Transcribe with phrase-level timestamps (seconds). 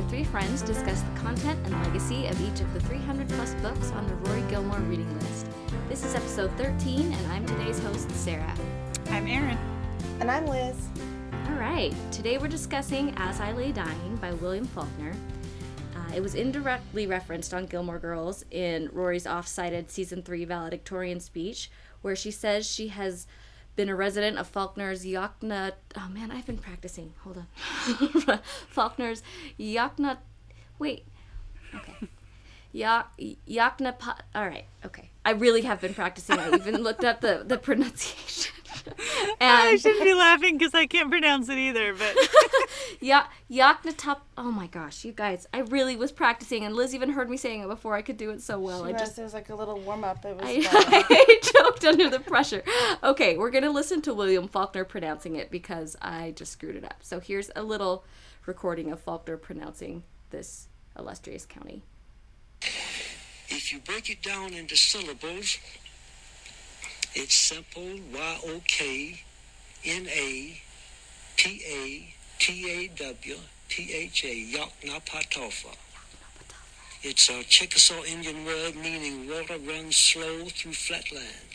[0.00, 3.90] where three friends discuss the content and legacy of each of the 300 plus books
[3.90, 5.46] on the Rory Gilmore reading list.
[5.90, 8.54] This is episode 13, and I'm today's host, Sarah.
[9.10, 9.58] I'm Erin.
[10.20, 10.88] And I'm Liz.
[11.48, 15.12] All right, today we're discussing As I Lay Dying by William Faulkner.
[15.94, 21.20] Uh, it was indirectly referenced on Gilmore Girls in Rory's off cited season 3 valedictorian
[21.20, 23.26] speech, where she says she has
[23.80, 25.72] been a resident of Faulkner's Yakna.
[25.96, 27.14] Oh man, I've been practicing.
[27.24, 27.46] Hold on.
[28.68, 29.22] Faulkner's
[29.58, 30.18] Yakna.
[30.78, 31.06] Wait.
[31.74, 31.94] Okay.
[32.72, 33.10] Yak
[33.48, 33.94] Yakna.
[34.34, 34.66] All right.
[34.84, 35.08] Okay.
[35.24, 36.38] I really have been practicing.
[36.38, 38.52] I even looked up the the pronunciation.
[39.40, 41.94] and I shouldn't be laughing because I can't pronounce it either.
[41.94, 42.16] But
[43.00, 44.20] yeah, Yaknatop.
[44.36, 45.46] Oh my gosh, you guys!
[45.52, 48.30] I really was practicing, and Liz even heard me saying it before I could do
[48.30, 48.86] it so well.
[48.86, 50.24] She I just it was like a little warm up.
[50.24, 50.44] It was.
[50.44, 52.62] I, I choked under the pressure.
[53.02, 56.98] Okay, we're gonna listen to William Faulkner pronouncing it because I just screwed it up.
[57.02, 58.04] So here's a little
[58.46, 60.68] recording of Faulkner pronouncing this
[60.98, 61.82] illustrious county.
[63.52, 65.58] If you break it down into syllables,
[67.14, 69.20] it's simple Y O K
[69.84, 70.60] N A
[71.36, 73.36] P A T A W
[73.68, 75.74] P H A Yoknapatawpha.
[77.02, 81.49] It's a Chickasaw Indian word meaning water runs slow through flat land.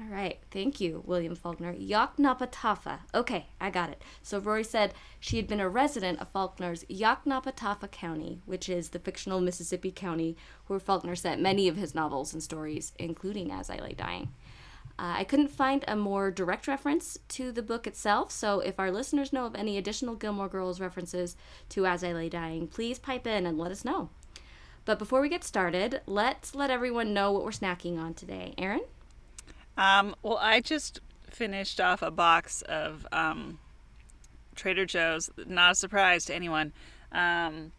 [0.00, 1.74] All right, thank you, William Faulkner.
[1.74, 3.00] Yoknapatawpha.
[3.16, 4.00] Okay, I got it.
[4.22, 9.00] So Rory said she had been a resident of Faulkner's Yoknapatawpha County, which is the
[9.00, 10.36] fictional Mississippi county
[10.68, 14.28] where Faulkner set many of his novels and stories, including As I Lay Dying.
[15.00, 18.92] Uh, I couldn't find a more direct reference to the book itself, so if our
[18.92, 21.34] listeners know of any additional Gilmore Girls references
[21.70, 24.10] to As I Lay Dying, please pipe in and let us know.
[24.84, 28.54] But before we get started, let's let everyone know what we're snacking on today.
[28.56, 28.82] Erin?
[29.78, 31.00] Um, well, I just
[31.30, 33.58] finished off a box of um,
[34.56, 35.30] Trader Joe's.
[35.46, 36.72] Not a surprise to anyone.
[37.12, 37.72] Um,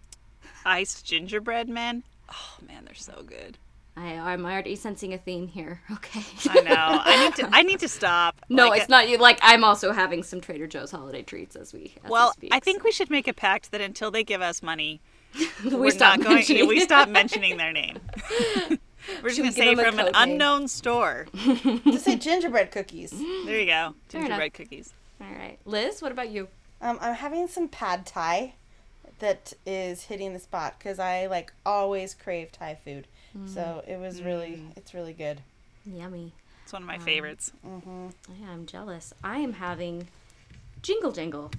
[0.66, 2.04] iced gingerbread men.
[2.32, 3.58] Oh man, they're so good.
[3.98, 5.82] I, I'm already sensing a theme here.
[5.92, 6.22] Okay.
[6.50, 6.74] I know.
[7.04, 7.50] I need to.
[7.52, 8.40] I need to stop.
[8.50, 9.18] no, Like, it's not you.
[9.18, 11.96] Like I'm also having some Trader Joe's holiday treats as we.
[12.06, 12.84] As Well, we speak, I think so.
[12.86, 15.02] we should make a pact that until they give us money,
[15.66, 16.36] we we're stop not going.
[16.36, 16.68] mentioning.
[16.68, 18.00] We stop mentioning their name.
[19.24, 20.12] We're just Should gonna say from an name?
[20.16, 21.28] unknown store.
[21.34, 23.12] Just say gingerbread cookies.
[23.12, 23.96] There you go.
[24.10, 24.94] Fair Gingerbread cookies.
[25.22, 26.02] All right, Liz.
[26.02, 26.48] What about you?
[26.82, 28.54] Um, I'm having some pad thai
[29.20, 33.06] that is hitting the spot because I like always crave Thai food.
[33.46, 35.42] So it was really, it's really good.
[35.86, 36.34] Yummy.
[36.64, 37.52] It's one of my Um, favorites.
[37.66, 38.10] Oh,
[38.40, 39.14] yeah, I'm jealous.
[39.24, 40.08] I am having
[40.82, 41.52] Jingle Jangle.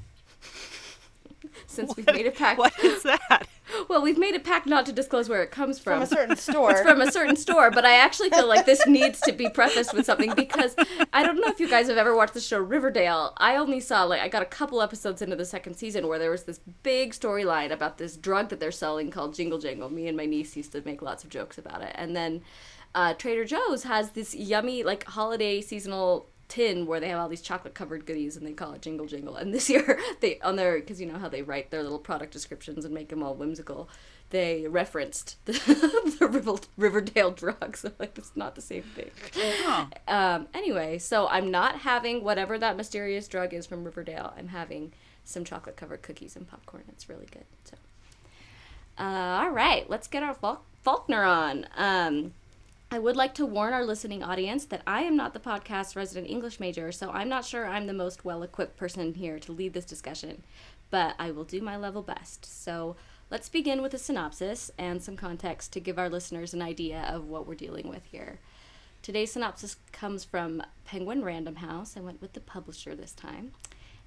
[1.66, 2.58] Since we've made a pact.
[2.58, 3.46] What is that?
[3.88, 5.94] Well, we've made a pact not to disclose where it comes from.
[5.94, 6.72] From a certain store.
[6.72, 9.94] It's from a certain store, but I actually feel like this needs to be prefaced
[9.94, 10.74] with something because
[11.12, 13.32] I don't know if you guys have ever watched the show Riverdale.
[13.36, 16.32] I only saw like I got a couple episodes into the second season where there
[16.32, 19.88] was this big storyline about this drug that they're selling called Jingle Jangle.
[19.88, 22.42] Me and my niece used to make lots of jokes about it, and then
[22.94, 27.40] uh, Trader Joe's has this yummy like holiday seasonal tin where they have all these
[27.40, 29.36] chocolate covered goodies and they call it jingle jangle.
[29.36, 32.32] And this year they on their because you know how they write their little product
[32.32, 33.88] descriptions and make them all whimsical
[34.30, 35.52] they referenced the,
[36.18, 39.10] the River, riverdale drug so like it's not the same thing.
[39.36, 39.88] Oh.
[40.08, 44.32] um, anyway so i'm not having whatever that mysterious drug is from riverdale.
[44.36, 44.92] I'm having
[45.24, 46.84] some chocolate covered cookies and popcorn.
[46.88, 47.76] It's really good so.
[48.98, 51.66] Uh, all right let's get our Faul- faulkner on.
[51.76, 52.32] Um,
[52.92, 56.28] I would like to warn our listening audience that I am not the podcast's resident
[56.28, 59.74] English major, so I'm not sure I'm the most well equipped person here to lead
[59.74, 60.42] this discussion,
[60.90, 62.44] but I will do my level best.
[62.44, 62.96] So
[63.30, 67.28] let's begin with a synopsis and some context to give our listeners an idea of
[67.28, 68.40] what we're dealing with here.
[69.02, 71.96] Today's synopsis comes from Penguin Random House.
[71.96, 73.52] I went with the publisher this time.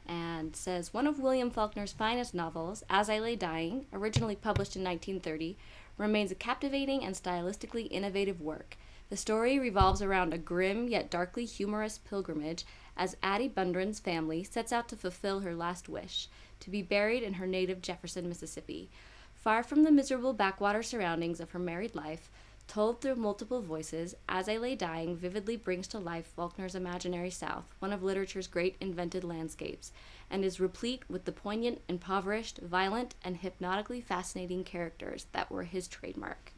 [0.06, 4.84] And says one of William Faulkner's finest novels, As I Lay Dying, originally published in
[4.84, 5.56] 1930,
[5.98, 8.78] remains a captivating and stylistically innovative work.
[9.10, 12.66] The story revolves around a grim yet darkly humorous pilgrimage
[12.98, 16.30] as Addie Bundren's family sets out to fulfill her last wish
[16.60, 18.90] to be buried in her native Jefferson, Mississippi.
[19.36, 22.30] Far from the miserable backwater surroundings of her married life,
[22.68, 27.66] told through multiple voices, As I Lay Dying vividly brings to life Faulkner's imaginary South,
[27.80, 29.92] one of literature's great invented landscapes,
[30.34, 35.88] and is replete with the poignant, impoverished, violent, and hypnotically fascinating characters that were his
[35.88, 36.52] trademark.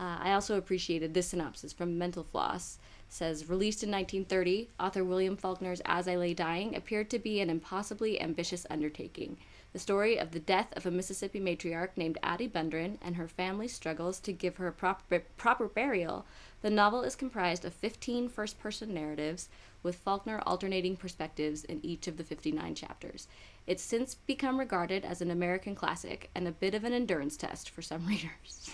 [0.00, 2.78] Uh, I also appreciated this synopsis from Mental Floss.
[3.08, 7.48] Says, released in 1930, author William Faulkner's As I Lay Dying appeared to be an
[7.48, 9.38] impossibly ambitious undertaking.
[9.72, 13.72] The story of the death of a Mississippi matriarch named Addie Bundren and her family's
[13.72, 16.26] struggles to give her proper, proper burial,
[16.60, 19.48] the novel is comprised of 15 first person narratives
[19.82, 23.28] with Faulkner alternating perspectives in each of the 59 chapters.
[23.66, 27.70] It's since become regarded as an American classic and a bit of an endurance test
[27.70, 28.70] for some readers.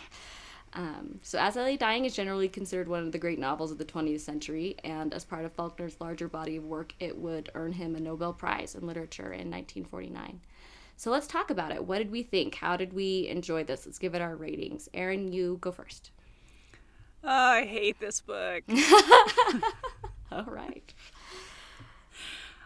[0.75, 3.79] Um, so, As I Lay Dying is generally considered one of the great novels of
[3.79, 7.73] the 20th century, and as part of Faulkner's larger body of work, it would earn
[7.73, 10.41] him a Nobel Prize in Literature in 1949.
[10.97, 11.85] So, let's talk about it.
[11.85, 12.57] What did we think?
[12.57, 13.87] How did we enjoy this?
[13.87, 14.89] Let's give it our ratings.
[14.93, 16.11] Erin, you go first.
[17.23, 18.65] Oh, I hate this book.
[20.47, 20.93] All right.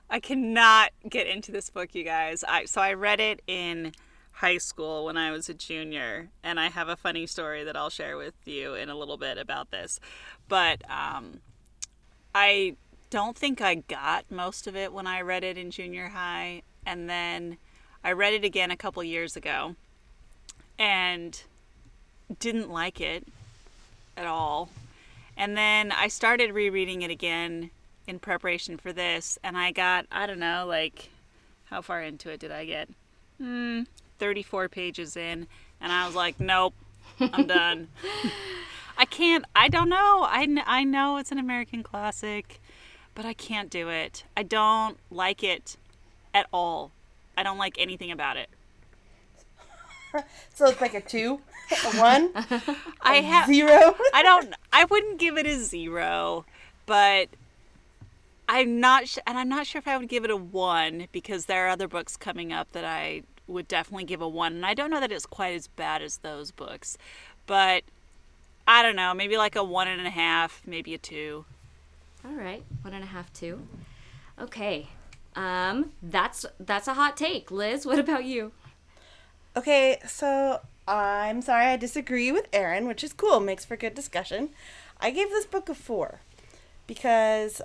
[0.09, 2.43] I cannot get into this book, you guys.
[2.49, 3.93] I so I read it in
[4.33, 7.91] high school when I was a junior, and I have a funny story that I'll
[7.91, 10.01] share with you in a little bit about this.
[10.49, 11.41] But um,
[12.35, 12.77] I
[13.11, 17.11] don't think I got most of it when I read it in junior high, and
[17.11, 17.59] then
[18.03, 19.77] I read it again a couple years ago,
[20.79, 21.43] and
[22.41, 23.27] didn't like it
[24.17, 24.71] at all.
[25.39, 27.71] And then I started rereading it again
[28.09, 31.11] in preparation for this, and I got, I don't know, like,
[31.67, 32.89] how far into it did I get?
[33.41, 33.83] Hmm,
[34.19, 35.47] 34 pages in,
[35.81, 36.75] and I was like, nope,
[37.21, 37.87] I'm done.
[38.99, 40.27] I can't, I don't know.
[40.29, 42.61] I, I know it's an American classic,
[43.15, 44.25] but I can't do it.
[44.37, 45.77] I don't like it
[46.35, 46.91] at all.
[47.37, 48.51] I don't like anything about it.
[50.55, 51.41] So it's like a two,
[51.73, 52.31] a one,
[53.03, 53.95] I have zero.
[54.15, 54.55] I don't.
[54.73, 56.45] I wouldn't give it a zero,
[56.87, 57.29] but
[58.49, 59.09] I'm not.
[59.09, 61.69] Sh- and I'm not sure if I would give it a one because there are
[61.69, 65.01] other books coming up that I would definitely give a one, and I don't know
[65.01, 66.99] that it's quite as bad as those books,
[67.47, 67.83] but
[68.67, 69.15] I don't know.
[69.15, 71.45] Maybe like a one and a half, maybe a two.
[72.25, 73.67] All right, one and a half, two.
[74.41, 74.89] Okay,
[75.35, 77.87] um, that's that's a hot take, Liz.
[77.87, 78.53] What about you?
[79.57, 80.61] Okay, so
[80.97, 84.51] I'm sorry I disagree with Erin, which is cool, makes for good discussion.
[84.99, 86.21] I gave this book a four
[86.87, 87.61] because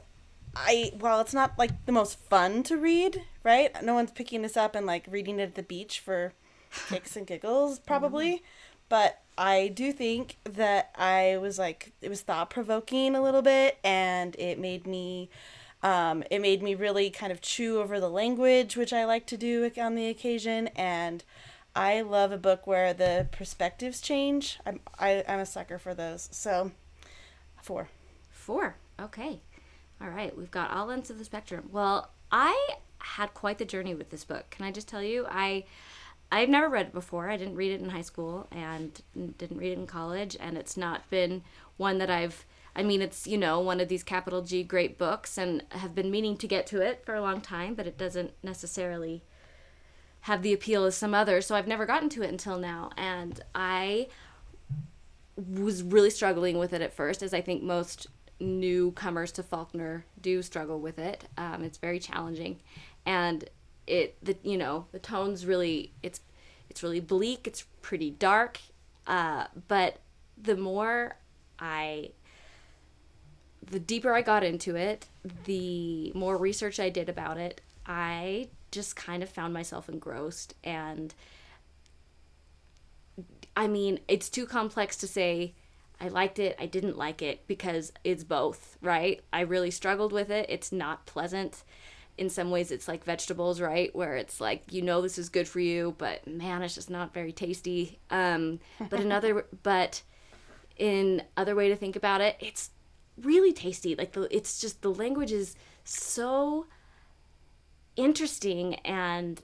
[0.55, 3.81] I, while it's not like the most fun to read, right?
[3.81, 6.33] No one's picking this up and like reading it at the beach for
[6.89, 8.43] kicks and giggles, probably.
[8.89, 13.77] But I do think that I was like, it was thought provoking a little bit
[13.83, 15.29] and it made me.
[15.81, 19.35] Um, it made me really kind of chew over the language, which I like to
[19.35, 21.25] do on the occasion, and
[21.75, 24.59] I love a book where the perspectives change.
[24.65, 26.29] I'm I, I'm a sucker for those.
[26.31, 26.71] So,
[27.61, 27.89] four.
[28.29, 28.75] Four.
[28.99, 29.41] Okay.
[30.01, 30.37] All right.
[30.37, 31.69] We've got all ends of the spectrum.
[31.71, 34.49] Well, I had quite the journey with this book.
[34.51, 35.25] Can I just tell you?
[35.29, 35.65] I
[36.31, 37.29] I've never read it before.
[37.29, 38.99] I didn't read it in high school and
[39.37, 41.43] didn't read it in college, and it's not been
[41.77, 42.45] one that I've.
[42.75, 46.11] I mean, it's you know one of these capital G great books, and have been
[46.11, 49.23] meaning to get to it for a long time, but it doesn't necessarily
[50.23, 51.45] have the appeal of some others.
[51.45, 54.07] So I've never gotten to it until now, and I
[55.35, 58.07] was really struggling with it at first, as I think most
[58.39, 61.25] newcomers to Faulkner do struggle with it.
[61.37, 62.61] Um, it's very challenging,
[63.05, 63.49] and
[63.85, 66.21] it the you know the tone's really it's
[66.69, 67.45] it's really bleak.
[67.45, 68.59] It's pretty dark,
[69.07, 69.97] uh, but
[70.41, 71.17] the more
[71.59, 72.11] I
[73.61, 75.07] the deeper I got into it,
[75.43, 81.13] the more research I did about it, I just kind of found myself engrossed and
[83.55, 85.53] I mean, it's too complex to say
[86.01, 89.21] I liked it, I didn't like it because it's both, right?
[89.31, 90.47] I really struggled with it.
[90.49, 91.63] It's not pleasant.
[92.17, 93.95] In some ways it's like vegetables, right?
[93.95, 97.13] Where it's like you know this is good for you, but man, it's just not
[97.13, 97.99] very tasty.
[98.09, 100.01] Um but another but
[100.77, 102.71] in other way to think about it, it's
[103.21, 103.95] really tasty.
[103.95, 106.65] Like the it's just the language is so
[107.95, 109.41] interesting and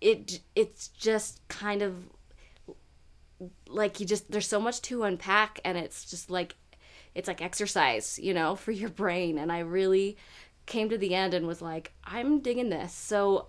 [0.00, 2.10] it it's just kind of
[3.68, 6.56] like you just there's so much to unpack and it's just like
[7.14, 9.38] it's like exercise you know for your brain.
[9.38, 10.16] And i really
[10.66, 12.92] came to the end and was like i'm digging this.
[12.92, 13.48] So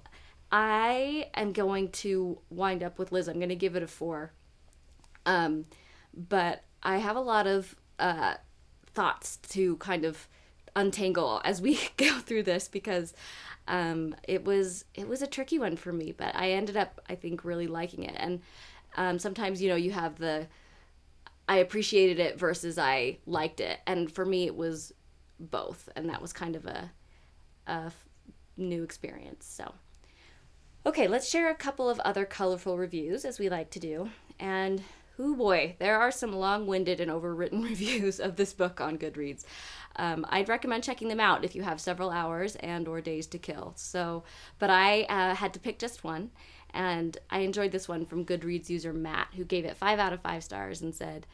[0.51, 3.27] i am going to wind up with liz.
[3.27, 4.33] I'm going to give it a four.
[5.25, 5.65] Um
[6.15, 8.35] but i have a lot of uh
[8.93, 10.27] thoughts to kind of
[10.75, 13.13] untangle as we go through this because
[13.67, 17.15] um, it was it was a tricky one for me, but I ended up I
[17.15, 18.15] think really liking it.
[18.17, 18.41] And
[18.95, 20.47] um, sometimes you know you have the
[21.47, 24.93] I appreciated it versus I liked it, and for me it was
[25.39, 26.91] both, and that was kind of a,
[27.67, 27.91] a
[28.57, 29.45] new experience.
[29.45, 29.73] So.
[30.85, 34.09] Okay, let's share a couple of other colorful reviews as we like to do.
[34.37, 34.83] And
[35.19, 39.45] oh boy, there are some long winded and overwritten reviews of this book on Goodreads.
[39.95, 43.37] Um, I'd recommend checking them out if you have several hours and or days to
[43.37, 43.73] kill.
[43.75, 44.23] So,
[44.59, 46.31] but I uh, had to pick just one,
[46.73, 50.21] and I enjoyed this one from Goodreads user Matt, who gave it five out of
[50.21, 51.27] five stars and said,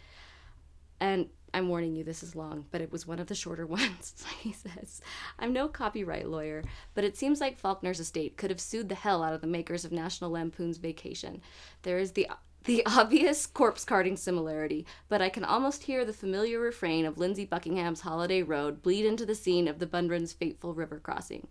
[1.00, 4.26] and I'm warning you, this is long, but it was one of the shorter ones.
[4.42, 5.02] he says,
[5.38, 9.24] I'm no copyright lawyer, but it seems like Faulkner's estate could have sued the hell
[9.24, 11.42] out of the makers of National Lampoon's Vacation.
[11.84, 12.28] There is the
[12.70, 17.44] the obvious corpse carding similarity, but I can almost hear the familiar refrain of Lindsey
[17.44, 21.48] Buckingham's Holiday Road bleed into the scene of the Bundren's fateful river crossing.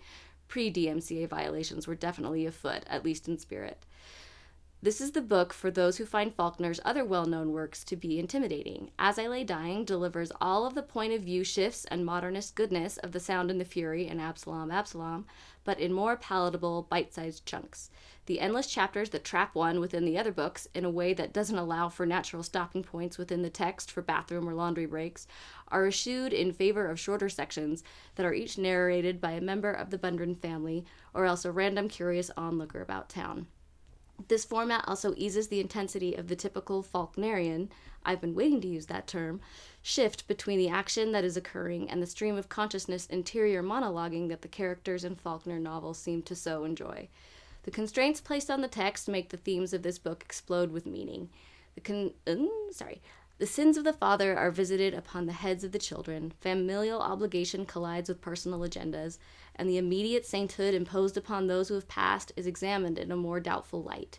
[0.46, 3.84] Pre DMCA violations were definitely afoot, at least in spirit.
[4.80, 8.20] This is the book for those who find Faulkner's other well known works to be
[8.20, 8.92] intimidating.
[8.96, 12.96] As I Lay Dying delivers all of the point of view shifts and modernist goodness
[12.98, 15.26] of The Sound and the Fury and Absalom, Absalom,
[15.64, 17.90] but in more palatable, bite sized chunks.
[18.28, 21.56] The endless chapters that trap one within the other books in a way that doesn't
[21.56, 25.26] allow for natural stopping points within the text for bathroom or laundry breaks
[25.68, 27.82] are eschewed in favor of shorter sections
[28.16, 31.88] that are each narrated by a member of the Bundren family or else a random
[31.88, 33.46] curious onlooker about town.
[34.28, 37.70] This format also eases the intensity of the typical Faulknerian,
[38.04, 39.40] I've been waiting to use that term,
[39.80, 44.42] shift between the action that is occurring and the stream of consciousness interior monologuing that
[44.42, 47.08] the characters in Faulkner novels seem to so enjoy.
[47.68, 51.28] The constraints placed on the text make the themes of this book explode with meaning.
[51.74, 53.02] The con- mm, sorry,
[53.36, 57.66] the sins of the father are visited upon the heads of the children, familial obligation
[57.66, 59.18] collides with personal agendas,
[59.54, 63.38] and the immediate sainthood imposed upon those who have passed is examined in a more
[63.38, 64.18] doubtful light.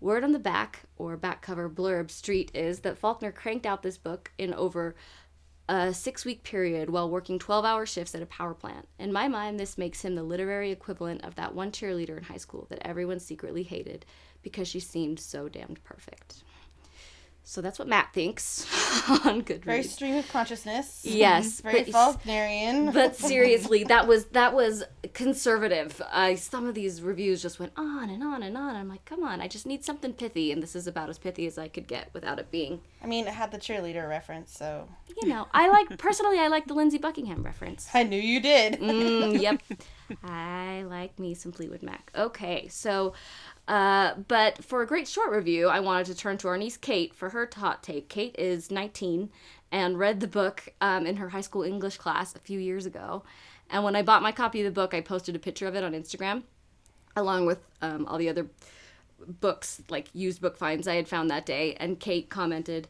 [0.00, 3.98] Word on the back, or back cover blurb street, is that Faulkner cranked out this
[3.98, 4.96] book in over
[5.68, 8.86] a six week period while working 12 hour shifts at a power plant.
[8.98, 12.36] In my mind, this makes him the literary equivalent of that one cheerleader in high
[12.36, 14.04] school that everyone secretly hated
[14.42, 16.44] because she seemed so damned perfect.
[17.46, 18.64] So that's what Matt thinks
[19.08, 19.64] on Goodreads.
[19.64, 21.02] Very stream of consciousness.
[21.04, 22.92] Yes, Very but- Faulknerian.
[22.92, 24.82] but seriously, that was that was
[25.12, 26.00] conservative.
[26.10, 28.74] Uh, some of these reviews just went on and on and on.
[28.74, 31.46] I'm like, come on, I just need something pithy, and this is about as pithy
[31.46, 34.88] as I could get without it being, I mean, it had the cheerleader reference, so
[35.22, 35.46] you know.
[35.52, 37.88] I like personally, I like the Lindsey Buckingham reference.
[37.92, 38.80] I knew you did.
[38.80, 39.60] Mm, yep.
[40.22, 42.10] I like me some Fleetwood Mac.
[42.16, 43.12] Okay, so,
[43.66, 47.14] uh, but for a great short review, I wanted to turn to our niece Kate
[47.14, 48.08] for her hot take.
[48.08, 49.30] Kate is 19
[49.72, 53.24] and read the book um, in her high school English class a few years ago.
[53.70, 55.82] And when I bought my copy of the book, I posted a picture of it
[55.82, 56.42] on Instagram,
[57.16, 58.46] along with um, all the other
[59.26, 61.74] books, like used book finds I had found that day.
[61.80, 62.86] And Kate commented,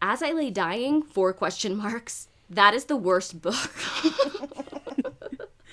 [0.00, 2.28] "As I lay dying," four question marks.
[2.48, 3.54] That is the worst book.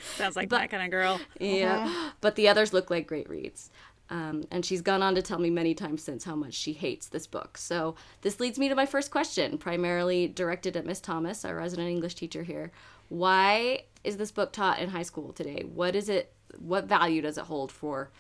[0.18, 1.20] Sounds like that kind of girl.
[1.40, 3.70] Yeah, but the others look like great reads.
[4.12, 7.08] Um, and she's gone on to tell me many times since how much she hates
[7.08, 7.58] this book.
[7.58, 11.90] So this leads me to my first question, primarily directed at Miss Thomas, our resident
[11.90, 12.72] English teacher here.
[13.08, 15.64] Why is this book taught in high school today?
[15.74, 16.34] What is it?
[16.60, 18.12] What value does it hold for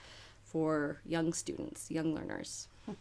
[0.43, 2.67] for young students, young learners?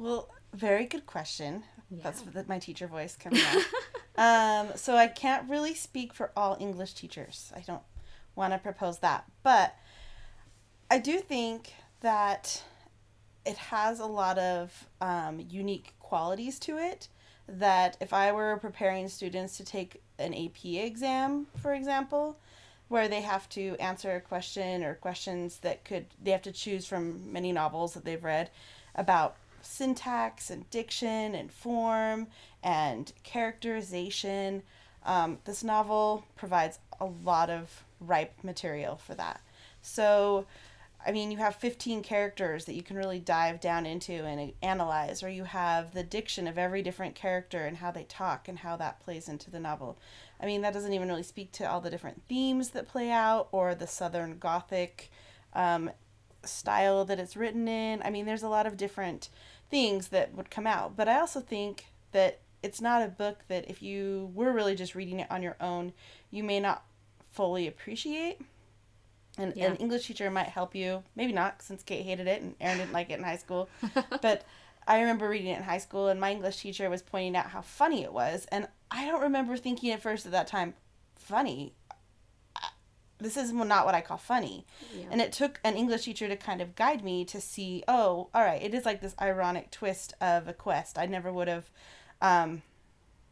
[0.00, 1.62] Well, very good question.
[1.90, 4.66] That's the, my teacher voice coming out.
[4.68, 7.52] um, so I can't really speak for all English teachers.
[7.54, 7.82] I don't
[8.34, 9.76] want to propose that, but
[10.90, 12.62] I do think that
[13.44, 17.08] it has a lot of um, unique qualities to it.
[17.48, 22.38] That if I were preparing students to take an AP exam, for example,
[22.88, 26.86] where they have to answer a question or questions that could they have to choose
[26.86, 28.50] from many novels that they've read
[28.94, 32.26] about syntax and diction and form
[32.62, 34.62] and characterization.
[35.04, 39.40] Um, this novel provides a lot of ripe material for that.
[39.82, 40.46] So,
[41.06, 45.22] I mean, you have 15 characters that you can really dive down into and analyze,
[45.22, 48.76] or you have the diction of every different character and how they talk and how
[48.76, 49.98] that plays into the novel.
[50.40, 53.48] I mean, that doesn't even really speak to all the different themes that play out
[53.50, 55.10] or the Southern Gothic
[55.54, 55.90] um,
[56.44, 58.02] style that it's written in.
[58.02, 59.30] I mean, there's a lot of different
[59.70, 60.96] things that would come out.
[60.96, 64.94] But I also think that it's not a book that if you were really just
[64.94, 65.92] reading it on your own,
[66.30, 66.84] you may not
[67.32, 68.40] fully appreciate.
[69.40, 69.66] And Yeah.
[69.66, 71.02] an English teacher might help you.
[71.16, 73.68] Maybe not, since Kate hated it and Erin didn't like it in high school.
[74.22, 74.44] but
[74.86, 77.60] I remember reading it in high school, and my English teacher was pointing out how
[77.60, 78.46] funny it was.
[78.50, 80.74] And I don't remember thinking at first at that time,
[81.16, 81.74] funny.
[83.18, 84.66] This is not what I call funny.
[84.94, 85.04] Yeah.
[85.10, 88.42] And it took an English teacher to kind of guide me to see, oh, all
[88.42, 90.98] right, it is like this ironic twist of a quest.
[90.98, 91.70] I never would have
[92.22, 92.62] um,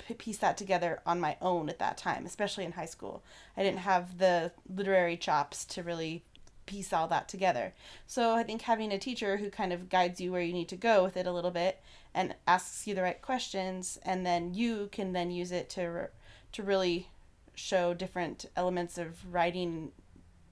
[0.09, 3.23] p- pieced that together on my own at that time, especially in high school.
[3.57, 6.25] I didn't have the literary chops to really
[6.67, 7.75] piece all that together.
[8.07, 10.77] So I think having a teacher who kind of guides you where you need to
[10.77, 11.83] go with it a little bit
[12.15, 16.09] and asks you the right questions, and then you can then use it to
[16.51, 17.09] to really
[17.55, 19.93] show different elements of writing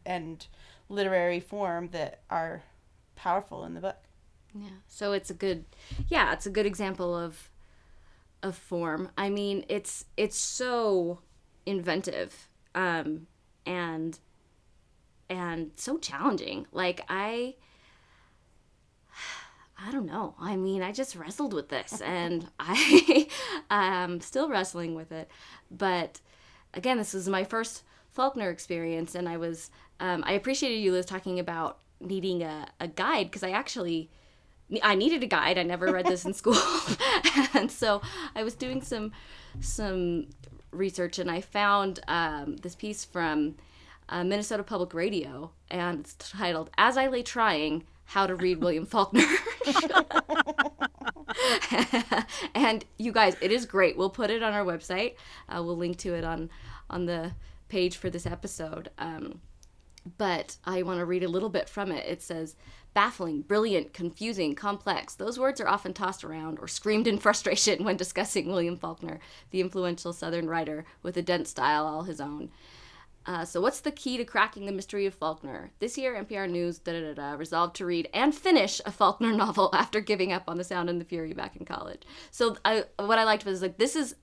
[0.05, 0.47] and
[0.89, 2.63] literary form that are
[3.15, 3.97] powerful in the book.
[4.55, 4.69] Yeah.
[4.89, 5.65] So it's a good,
[6.09, 7.49] yeah, it's a good example of
[8.47, 9.11] of form.
[9.19, 11.21] I mean, it's it's so
[11.67, 13.27] inventive um,
[13.67, 14.19] and
[15.29, 16.67] and so challenging.
[16.73, 17.57] Like I
[19.79, 20.35] I don't know.
[20.41, 23.29] I mean, I just wrestled with this and I
[23.71, 25.31] am still wrestling with it.
[25.71, 26.21] But
[26.73, 31.07] again, this was my first Faulkner experience and I was um, I appreciated you Liz
[31.07, 34.11] talking about needing a, a guide because I actually
[34.83, 35.59] I needed a guide.
[35.59, 36.57] I never read this in school.
[37.55, 38.03] and so
[38.35, 39.13] I was doing some
[39.61, 40.29] some
[40.73, 43.55] research and I found um, this piece from
[44.09, 48.87] uh, Minnesota Public Radio and it's titled As I Lay Trying How to Read William
[48.87, 49.25] Faulkner.
[52.55, 53.97] and you guys, it is great.
[53.97, 55.15] We'll put it on our website.
[55.49, 56.51] Uh, we'll link to it on
[56.91, 57.33] on the
[57.69, 58.91] page for this episode.
[58.99, 59.41] Um,
[60.19, 62.07] but I want to read a little bit from it.
[62.07, 62.55] It says,
[62.97, 65.15] baffling, brilliant, confusing, complex.
[65.15, 69.61] Those words are often tossed around or screamed in frustration when discussing William Faulkner, the
[69.61, 72.49] influential Southern writer with a dense style all his own.
[73.27, 75.73] Uh, so, what's the key to cracking the mystery of Faulkner?
[75.79, 79.69] This year, NPR News da, da, da, resolved to read and finish a Faulkner novel
[79.75, 82.03] after giving up on The Sound and the Fury back in college.
[82.31, 84.15] So, I, what I liked was like this is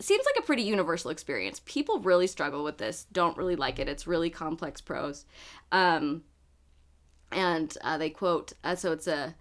[0.00, 1.60] seems like a pretty universal experience.
[1.64, 3.88] People really struggle with this, don't really like it.
[3.88, 5.26] It's really complex prose.
[5.70, 6.24] Um,
[7.32, 9.34] and uh, they quote, uh, so it's a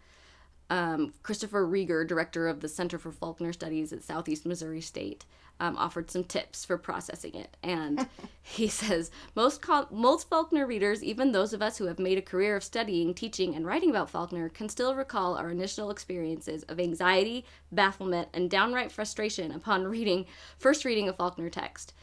[0.70, 5.26] um, Christopher Rieger, director of the Center for Faulkner Studies at Southeast Missouri State,
[5.60, 7.56] um, offered some tips for processing it.
[7.64, 8.08] And
[8.42, 12.56] he says most most Faulkner readers, even those of us who have made a career
[12.56, 17.46] of studying, teaching, and writing about Faulkner, can still recall our initial experiences of anxiety,
[17.72, 20.26] bafflement, and downright frustration upon reading
[20.58, 21.94] first reading a Faulkner text.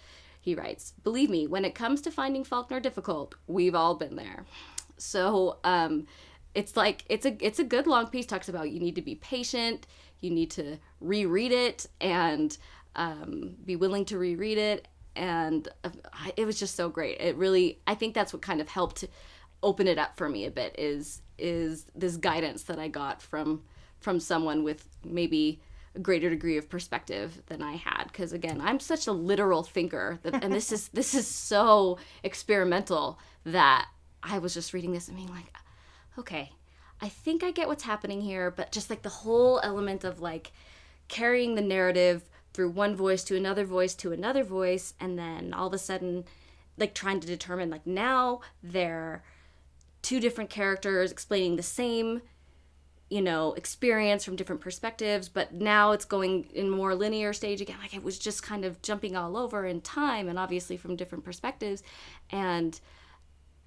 [0.41, 4.45] He writes, "Believe me, when it comes to finding Faulkner difficult, we've all been there."
[5.03, 6.07] So um,
[6.55, 8.27] it's like it's a it's a good long piece.
[8.27, 9.87] Talks about you need to be patient,
[10.21, 12.57] you need to reread it, and
[12.97, 14.89] um, be willing to reread it.
[15.15, 15.91] And uh,
[16.37, 17.21] it was just so great.
[17.21, 19.05] It really, I think that's what kind of helped
[19.63, 20.75] open it up for me a bit.
[20.79, 23.63] Is is this guidance that I got from
[24.01, 25.61] from someone with maybe
[25.95, 30.19] a greater degree of perspective than I had because again I'm such a literal thinker
[30.23, 33.89] that, and this is this is so experimental that
[34.23, 35.53] I was just reading this and being like,
[36.19, 36.53] okay,
[37.01, 40.53] I think I get what's happening here, but just like the whole element of like
[41.09, 45.67] carrying the narrative through one voice to another voice to another voice, and then all
[45.67, 46.25] of a sudden,
[46.79, 49.23] like trying to determine like now they're
[50.03, 52.23] two different characters explaining the same
[53.09, 57.77] you know experience from different perspectives but now it's going in more linear stage again.
[57.81, 61.25] Like it was just kind of jumping all over in time and obviously from different
[61.25, 61.83] perspectives.
[62.31, 62.81] And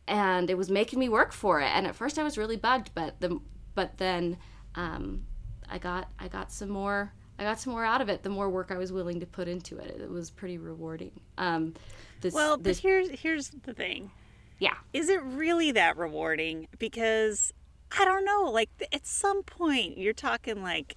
[0.07, 1.67] and it was making me work for it.
[1.67, 3.39] And at first I was really bugged, but the
[3.73, 4.37] but then
[4.75, 5.25] um,
[5.69, 8.23] I got I got some more I got some more out of it.
[8.23, 11.19] The more work I was willing to put into it, it was pretty rewarding.
[11.37, 11.73] Um,
[12.21, 14.11] this, well, this, but here's here's the thing.
[14.59, 16.67] Yeah, is it really that rewarding?
[16.79, 17.53] Because
[17.97, 18.49] I don't know.
[18.51, 20.95] Like at some point, you're talking like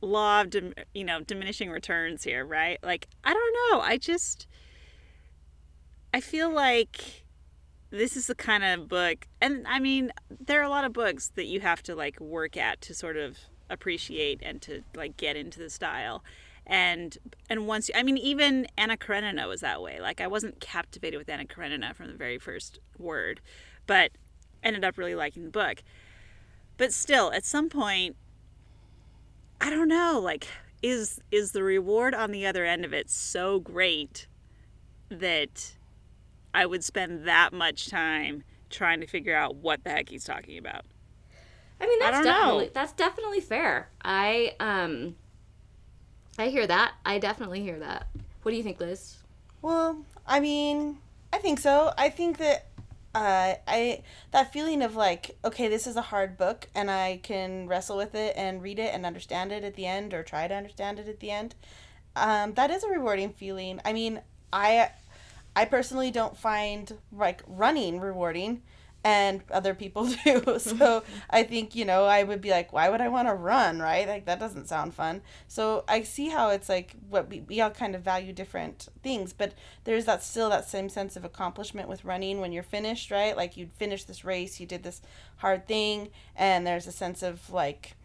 [0.00, 2.78] law of dim, you know diminishing returns here, right?
[2.82, 3.80] Like I don't know.
[3.80, 4.46] I just
[6.14, 7.24] I feel like
[7.90, 11.32] this is the kind of book and i mean there are a lot of books
[11.34, 13.38] that you have to like work at to sort of
[13.70, 16.22] appreciate and to like get into the style.
[16.66, 17.16] And
[17.48, 20.00] and once you, i mean even anna karenina was that way.
[20.00, 23.40] Like i wasn't captivated with anna karenina from the very first word
[23.86, 24.12] but
[24.62, 25.82] ended up really liking the book.
[26.76, 28.16] But still at some point
[29.60, 30.46] i don't know like
[30.82, 34.26] is is the reward on the other end of it so great
[35.10, 35.76] that
[36.52, 40.58] I would spend that much time trying to figure out what the heck he's talking
[40.58, 40.84] about.
[41.80, 42.70] I mean, that's I definitely know.
[42.74, 43.88] that's definitely fair.
[44.02, 45.16] I um,
[46.38, 46.94] I hear that.
[47.04, 48.08] I definitely hear that.
[48.42, 49.16] What do you think, Liz?
[49.62, 50.98] Well, I mean,
[51.32, 51.92] I think so.
[51.96, 52.66] I think that
[53.14, 57.66] uh, I that feeling of like, okay, this is a hard book, and I can
[57.66, 60.54] wrestle with it and read it and understand it at the end, or try to
[60.54, 61.54] understand it at the end.
[62.14, 63.80] Um, that is a rewarding feeling.
[63.84, 64.20] I mean,
[64.52, 64.90] I
[65.54, 68.62] I personally don't find like running rewarding
[69.02, 70.58] and other people do.
[70.58, 73.80] so I think, you know, I would be like, why would I want to run,
[73.80, 74.06] right?
[74.06, 75.22] Like that doesn't sound fun.
[75.48, 79.32] So I see how it's like what we, we all kind of value different things,
[79.32, 83.36] but there's that still that same sense of accomplishment with running when you're finished, right?
[83.36, 85.00] Like you finished this race, you did this
[85.36, 87.96] hard thing, and there's a sense of like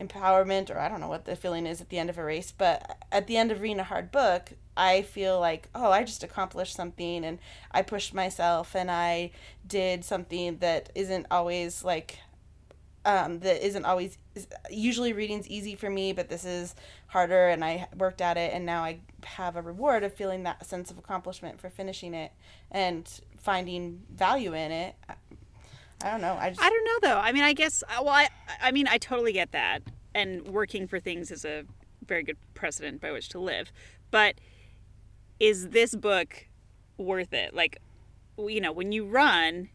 [0.00, 2.52] empowerment or I don't know what the feeling is at the end of a race,
[2.56, 6.22] but at the end of reading a hard book, I feel like, oh, I just
[6.22, 7.38] accomplished something and
[7.70, 9.30] I pushed myself and I
[9.66, 12.18] did something that isn't always like
[13.04, 14.16] um, that isn't always
[14.70, 16.74] usually reading's easy for me but this is
[17.08, 20.64] harder and i worked at it and now i have a reward of feeling that
[20.64, 22.32] sense of accomplishment for finishing it
[22.70, 24.94] and finding value in it
[26.04, 27.18] i, don't know i just I don't know though.
[27.18, 27.82] I mean, I guess.
[27.84, 28.28] uh, Well, I,
[28.60, 29.82] I mean, I totally get that,
[30.14, 31.64] and working for things is a
[32.06, 33.72] very good precedent by which to live.
[34.10, 34.36] But
[35.40, 36.46] is this book
[36.98, 37.54] worth it?
[37.54, 37.78] Like,
[38.38, 39.68] you know, when you run,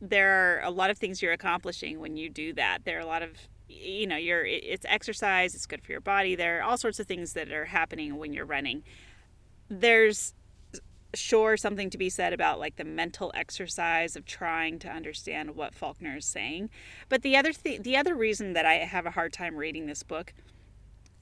[0.00, 2.84] there are a lot of things you're accomplishing when you do that.
[2.84, 3.30] There are a lot of
[3.68, 6.34] you know, you're it's exercise, it's good for your body.
[6.34, 8.82] There are all sorts of things that are happening when you're running.
[9.68, 10.34] There's
[11.16, 15.74] sure something to be said about like the mental exercise of trying to understand what
[15.74, 16.70] Faulkner is saying.
[17.08, 20.02] But the other thing, the other reason that I have a hard time reading this
[20.02, 20.32] book,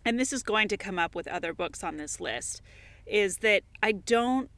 [0.05, 2.63] and this is going to come up with other books on this list,
[3.07, 4.51] is that I don't,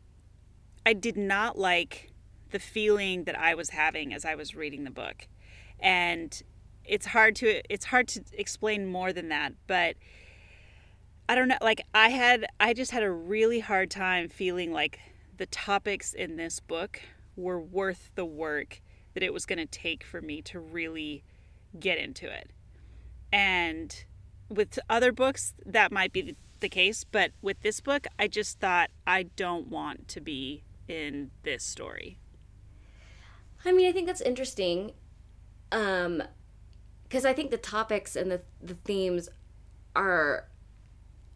[0.86, 2.10] I did not like
[2.50, 5.28] the feeling that I was having as I was reading the book,
[5.80, 6.42] and
[6.84, 9.96] it's hard to it's hard to explain more than that, but.
[11.26, 11.56] I don't know.
[11.62, 15.00] Like I had, I just had a really hard time feeling like
[15.36, 17.00] the topics in this book
[17.36, 18.80] were worth the work
[19.14, 21.24] that it was going to take for me to really
[21.78, 22.50] get into it.
[23.32, 24.04] And
[24.48, 28.90] with other books, that might be the case, but with this book, I just thought
[29.06, 32.18] I don't want to be in this story.
[33.64, 34.92] I mean, I think that's interesting.
[35.72, 36.22] Um,
[37.04, 39.28] because I think the topics and the the themes
[39.94, 40.48] are,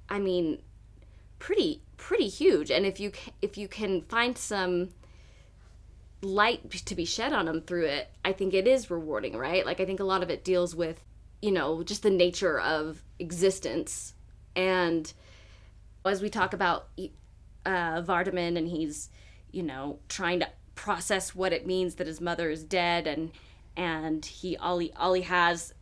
[0.09, 0.63] I mean,
[1.39, 2.71] pretty pretty huge.
[2.71, 4.89] And if you if you can find some
[6.23, 9.67] light to be shed on them through it, I think it is rewarding, right?
[9.67, 11.05] Like I think a lot of it deals with,
[11.43, 14.15] you know, just the nature of existence
[14.57, 15.13] and
[16.05, 16.89] as we talk about
[17.67, 19.11] uh, Vardaman and he's,
[19.53, 23.31] you know, trying to process what it means that his mother is dead and
[23.77, 25.75] and he all he all he has,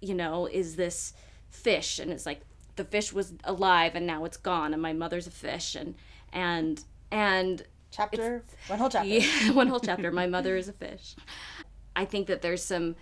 [0.00, 1.12] you know, is this
[1.50, 2.40] fish and it's like
[2.76, 5.94] the fish was alive and now it's gone and my mother's a fish and
[6.32, 10.10] and and chapter one whole chapter yeah, one whole chapter.
[10.10, 11.16] My mother is a fish.
[11.94, 12.96] I think that there's some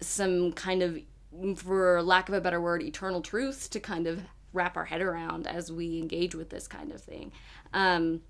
[0.00, 0.98] some kind of
[1.56, 4.22] for lack of a better word eternal truths to kind of
[4.52, 7.30] wrap our head around as we engage with this kind of thing
[7.72, 8.20] um,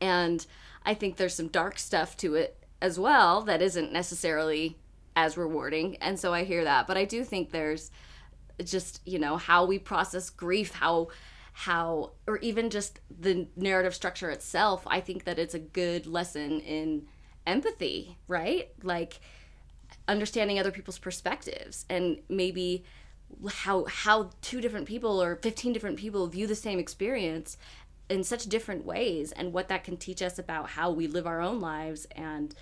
[0.00, 0.46] and
[0.86, 4.78] i think there's some dark stuff to it as well that isn't necessarily
[5.14, 7.90] as rewarding and so i hear that but i do think there's
[8.62, 11.08] just you know how we process grief how
[11.52, 16.60] how or even just the narrative structure itself i think that it's a good lesson
[16.60, 17.06] in
[17.46, 18.70] empathy right?
[18.82, 19.20] Like
[20.08, 22.84] understanding other people's perspectives and maybe
[23.50, 27.56] how how two different people or 15 different people view the same experience
[28.10, 31.40] in such different ways and what that can teach us about how we live our
[31.40, 32.54] own lives and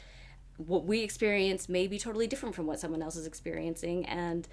[0.56, 4.46] what we experience may be totally different from what someone else is experiencing and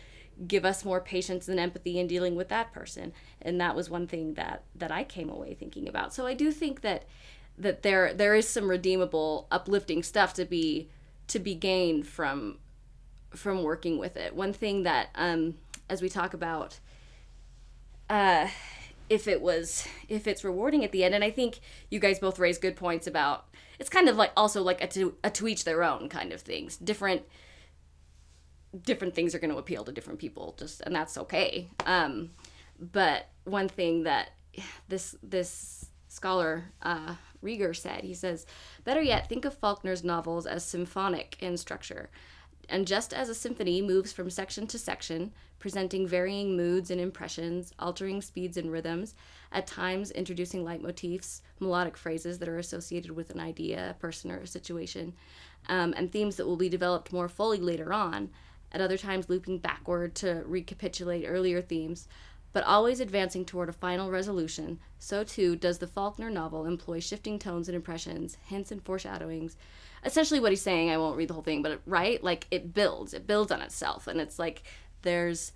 [0.48, 3.14] give us more patience and empathy in dealing with that person.
[3.42, 6.14] And that was one thing that that I came away thinking about.
[6.14, 7.06] So I do think that
[7.58, 10.90] that there there is some redeemable uplifting stuff to be
[11.28, 12.58] to be gained from
[13.32, 14.36] from working with it.
[14.36, 15.56] One thing that um
[15.90, 16.80] as we talk about
[18.10, 18.48] uh
[19.10, 22.38] if it was if it's rewarding at the end and i think you guys both
[22.38, 23.50] raise good points about
[23.80, 26.42] it's kind of like also like a to, a to each their own kind of
[26.42, 26.78] things.
[26.78, 27.24] Different
[28.84, 31.70] different things are going to appeal to different people just and that's okay.
[31.86, 32.32] Um
[32.80, 34.32] but one thing that
[34.88, 38.46] this this scholar uh Rieger said he says
[38.84, 42.10] better yet think of Faulkner's novels as symphonic in structure.
[42.70, 47.74] And just as a symphony moves from section to section, presenting varying moods and impressions,
[47.80, 49.16] altering speeds and rhythms,
[49.52, 54.38] at times introducing leitmotifs, melodic phrases that are associated with an idea, a person, or
[54.38, 55.14] a situation,
[55.68, 58.30] um, and themes that will be developed more fully later on,
[58.72, 62.08] at other times looping backward to recapitulate earlier themes,
[62.54, 67.38] but always advancing toward a final resolution, so too does the Faulkner novel employ shifting
[67.38, 69.56] tones and impressions, hints and foreshadowings,
[70.06, 72.24] essentially what he's saying i won't read the whole thing but right?
[72.24, 73.14] Like it builds.
[73.14, 74.64] It builds on itself and it's like
[75.02, 75.52] there's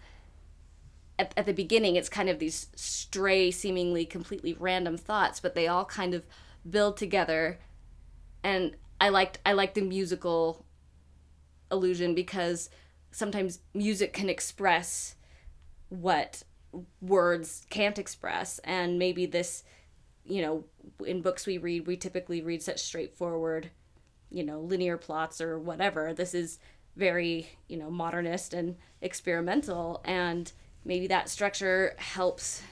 [1.20, 5.68] at, at the beginning it's kind of these stray seemingly completely random thoughts but they
[5.68, 6.26] all kind of
[6.70, 7.60] build together.
[8.44, 10.66] And i liked i liked the musical
[11.72, 12.70] illusion because
[13.14, 15.16] sometimes music can express
[15.90, 16.44] what
[17.02, 19.64] words can't express and maybe this
[20.26, 20.64] you know
[21.06, 23.70] in books we read we typically read such straightforward
[24.32, 26.58] you know linear plots or whatever this is
[26.96, 30.52] very you know modernist and experimental and
[30.84, 32.64] maybe that structure helps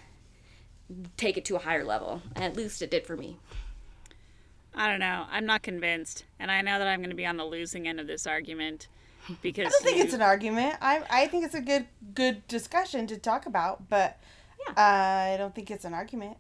[1.16, 3.38] take it to a higher level at least it did for me
[4.74, 5.26] I don't know.
[5.30, 6.24] I'm not convinced.
[6.40, 8.88] And I know that I'm going to be on the losing end of this argument.
[9.42, 10.76] Because I don't think you- it's an argument.
[10.82, 14.18] I I think it's a good good discussion to talk about, but
[14.68, 16.38] yeah, I don't think it's an argument.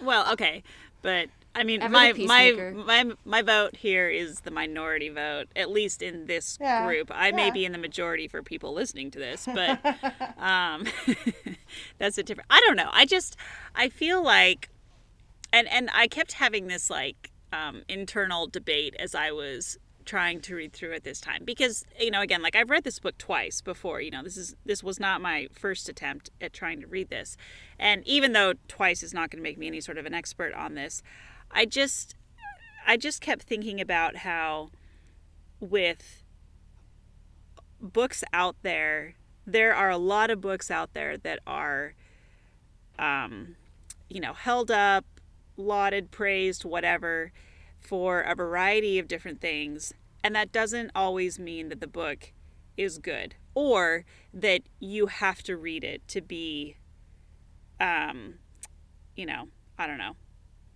[0.00, 0.62] Well, okay,
[1.02, 5.70] but I mean, Ever my my my my vote here is the minority vote, at
[5.70, 7.10] least in this Yeah, group.
[7.14, 9.80] I may be in the majority for people listening to this, but
[10.38, 10.86] um,
[11.98, 12.46] that's a different.
[12.50, 12.90] I don't know.
[12.92, 13.36] I just
[13.74, 14.68] I feel like,
[15.52, 20.54] and and I kept having this like um, internal debate as I was trying to
[20.54, 23.60] read through it this time because you know again like I've read this book twice
[23.60, 27.10] before you know this is this was not my first attempt at trying to read
[27.10, 27.36] this.
[27.78, 30.54] And even though twice is not going to make me any sort of an expert
[30.54, 31.02] on this
[31.50, 32.14] I just
[32.86, 34.70] I just kept thinking about how
[35.60, 36.22] with
[37.80, 39.14] books out there
[39.46, 41.94] there are a lot of books out there that are
[42.98, 43.56] um
[44.08, 45.04] you know held up
[45.56, 47.32] lauded praised whatever
[47.86, 49.94] for a variety of different things
[50.24, 52.32] and that doesn't always mean that the book
[52.76, 56.76] is good or that you have to read it to be
[57.80, 58.34] um
[59.14, 60.16] you know i don't know.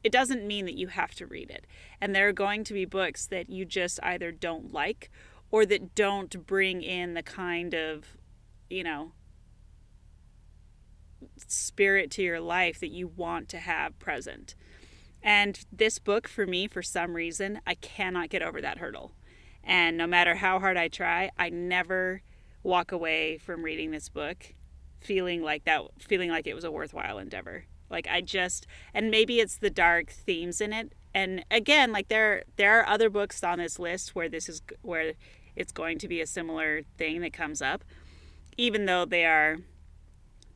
[0.03, 1.67] It doesn't mean that you have to read it.
[2.01, 5.11] And there are going to be books that you just either don't like
[5.51, 8.17] or that don't bring in the kind of
[8.69, 9.13] you know
[11.37, 14.55] spirit to your life that you want to have present
[15.23, 19.13] and this book, for me, for some reason, I cannot get over that hurdle.
[19.63, 22.23] And no matter how hard I try, I never
[22.63, 24.55] walk away from reading this book
[25.01, 27.65] feeling like that, feeling like it was a worthwhile endeavor.
[27.89, 30.93] Like I just, and maybe it's the dark themes in it.
[31.13, 35.15] And again, like there, there are other books on this list where this is where
[35.57, 37.83] it's going to be a similar thing that comes up,
[38.57, 39.59] even though they are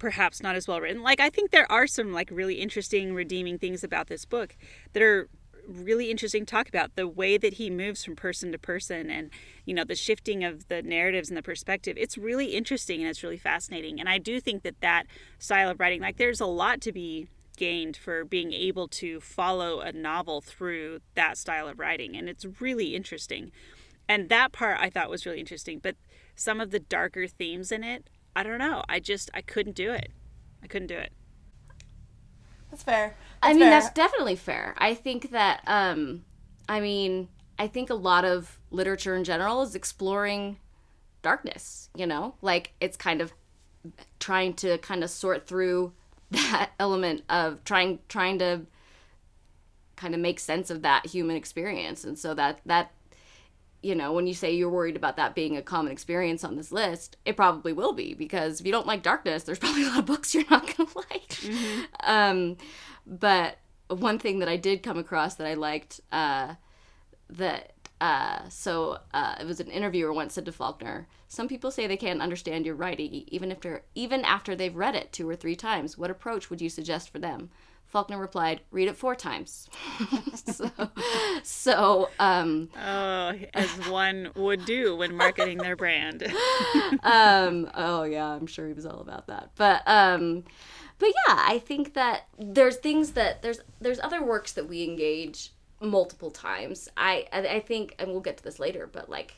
[0.04, 1.02] perhaps not as well written.
[1.02, 4.54] Like I think there are some like really interesting redeeming things about this book
[4.92, 5.30] that are
[5.66, 6.94] really interesting to talk about.
[6.94, 9.30] The way that he moves from person to person and
[9.64, 13.22] you know the shifting of the narratives and the perspective it's really interesting and it's
[13.22, 13.98] really fascinating.
[13.98, 15.06] And i do think that that
[15.38, 19.80] style of writing like there's a lot to be gained for being able to follow
[19.80, 23.52] a novel through that style of writing and it's really interesting.
[24.06, 25.96] And that part i thought was really interesting but
[26.36, 29.90] some of the darker themes in it i don't know i just i couldn't do
[29.90, 30.10] it
[30.62, 31.12] i couldn't do it
[32.74, 33.14] that's fair.
[33.40, 33.70] I mean, fair.
[33.70, 34.74] that's definitely fair.
[34.78, 36.24] I think that, um,
[36.68, 40.56] I mean, I think a lot of literature in general is exploring
[41.22, 42.34] darkness, you know?
[42.42, 43.32] Like, it's kind of
[44.18, 45.92] trying to kind of sort through
[46.32, 48.62] that element of trying trying to
[49.94, 52.90] kind of make sense of that human experience and so that that
[53.84, 56.72] you know when you say you're worried about that being a common experience on this
[56.72, 59.98] list it probably will be because if you don't like darkness there's probably a lot
[59.98, 62.56] of books you're not going to like um
[63.06, 66.54] but one thing that i did come across that i liked uh
[67.28, 71.86] that uh, so uh, it was an interviewer once said to Faulkner, "Some people say
[71.86, 75.56] they can't understand your writing even after even after they've read it two or three
[75.56, 75.96] times.
[75.96, 77.50] What approach would you suggest for them?"
[77.94, 79.68] Faulkner replied, "Read it four times."
[80.34, 80.68] so,
[81.44, 86.24] so um, oh as one would do when marketing their brand.
[87.02, 89.50] Um oh yeah i'm sure he was all about that.
[89.56, 90.44] But um
[90.98, 95.52] but yeah i think that there's things that there's there's other works that we engage
[95.80, 96.88] multiple times.
[96.96, 99.34] I i, I think and we'll get to this later but like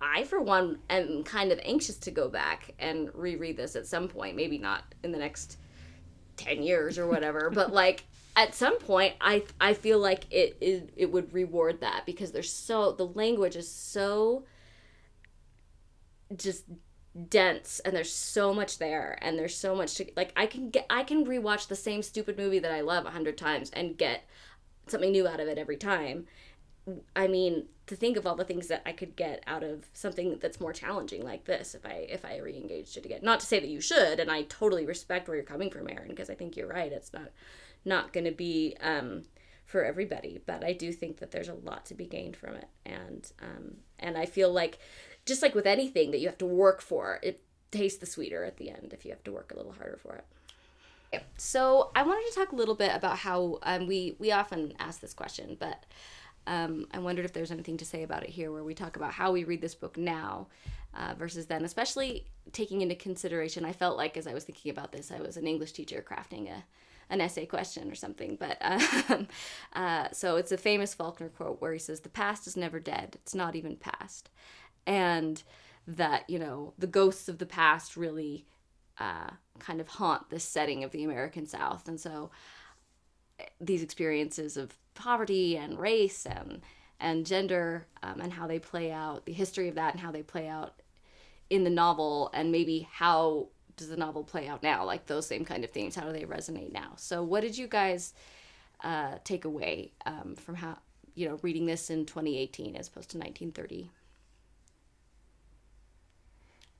[0.00, 4.08] i for one am kind of anxious to go back and reread this at some
[4.08, 5.58] point maybe not in the next
[6.36, 8.04] 10 years or whatever but like
[8.36, 10.56] at some point i i feel like it
[10.96, 14.44] it would reward that because there's so the language is so
[16.36, 16.64] just
[17.28, 20.86] dense and there's so much there and there's so much to like i can get
[20.88, 24.26] i can rewatch the same stupid movie that i love a hundred times and get
[24.86, 26.26] something new out of it every time
[27.14, 30.38] i mean to think of all the things that i could get out of something
[30.40, 33.20] that's more challenging like this if i if i re-engaged it again.
[33.22, 36.08] Not to say that you should and i totally respect where you're coming from erin
[36.08, 36.92] because i think you're right.
[36.92, 37.30] It's not
[37.84, 39.24] not going to be um
[39.64, 42.68] for everybody but i do think that there's a lot to be gained from it.
[42.84, 44.78] And um and i feel like
[45.24, 48.56] just like with anything that you have to work for, it tastes the sweeter at
[48.56, 51.22] the end if you have to work a little harder for it.
[51.36, 55.00] So I wanted to talk a little bit about how um, we we often ask
[55.00, 55.84] this question, but
[56.46, 59.12] um, I wondered if there's anything to say about it here, where we talk about
[59.12, 60.48] how we read this book now
[60.94, 63.64] uh, versus then, especially taking into consideration.
[63.64, 66.50] I felt like as I was thinking about this, I was an English teacher crafting
[66.50, 66.64] a
[67.10, 68.36] an essay question or something.
[68.36, 68.56] But
[69.10, 69.28] um,
[69.74, 73.18] uh, so it's a famous Faulkner quote where he says, "The past is never dead;
[73.22, 74.30] it's not even past."
[74.86, 75.42] and
[75.86, 78.46] that you know the ghosts of the past really
[78.98, 82.30] uh, kind of haunt this setting of the American South, and so
[83.38, 86.60] eh, these experiences of poverty and race and
[87.00, 90.22] and gender um, and how they play out, the history of that and how they
[90.22, 90.74] play out
[91.50, 94.84] in the novel, and maybe how does the novel play out now?
[94.84, 96.92] Like those same kind of themes, how do they resonate now?
[96.96, 98.14] So, what did you guys
[98.82, 100.78] uh, take away um, from how
[101.14, 103.90] you know reading this in 2018 as opposed to 1930?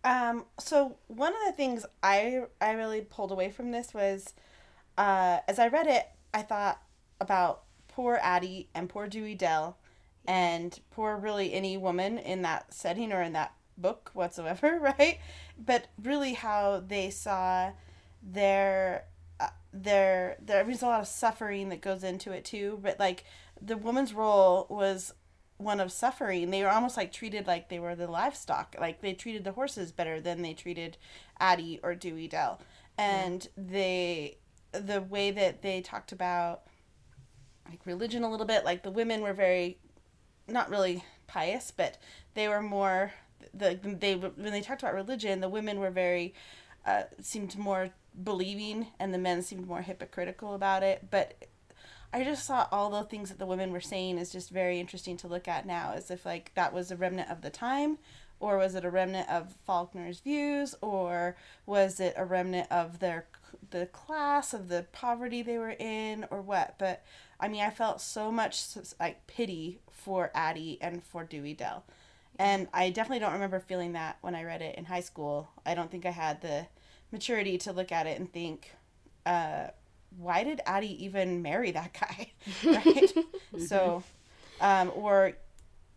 [0.05, 4.35] Um, so one of the things I I really pulled away from this was,
[4.99, 6.81] uh, as I read it, I thought
[7.21, 7.63] about
[7.95, 9.77] poor Addie and poor Dewey Dell,
[10.25, 15.19] and poor really any woman in that setting or in that book whatsoever, right?
[15.59, 17.73] But really, how they saw
[18.23, 19.05] their
[19.41, 22.79] uh, their there there's a lot of suffering that goes into it too.
[22.83, 23.25] But like
[23.61, 25.15] the woman's role was
[25.59, 26.51] one of suffering.
[26.51, 28.77] They were almost like treated like they were the livestock.
[28.81, 30.97] Like they treated the horses better than they treated
[31.39, 32.61] Addie or Dewey Dell.
[32.99, 34.39] And they
[34.73, 36.63] the way that they talked about
[37.69, 39.79] like religion a little bit, like the women were very
[40.49, 41.99] not really pious, but
[42.35, 43.13] they were more
[43.55, 46.35] the they when they talked about religion, the women were very
[46.87, 47.91] uh, seemed more
[48.23, 51.09] believing, and the men seemed more hypocritical about it.
[51.11, 51.47] But
[52.13, 55.17] I just saw all the things that the women were saying is just very interesting
[55.19, 57.99] to look at now, as if like that was a remnant of the time,
[58.41, 63.27] or was it a remnant of Faulkner's views, or was it a remnant of their
[63.71, 66.75] the class of the poverty they were in, or what?
[66.79, 67.03] But
[67.43, 68.65] I mean, I felt so much
[69.01, 71.85] like pity for Addie and for Dewey Dell,
[72.39, 75.49] and I definitely don't remember feeling that when I read it in high school.
[75.67, 76.67] I don't think I had the
[77.11, 78.71] maturity to look at it and think.
[79.27, 79.67] Uh,
[80.19, 82.33] why did Addie even marry that guy?
[82.65, 83.13] right?
[83.59, 84.03] so,
[84.61, 85.33] um, or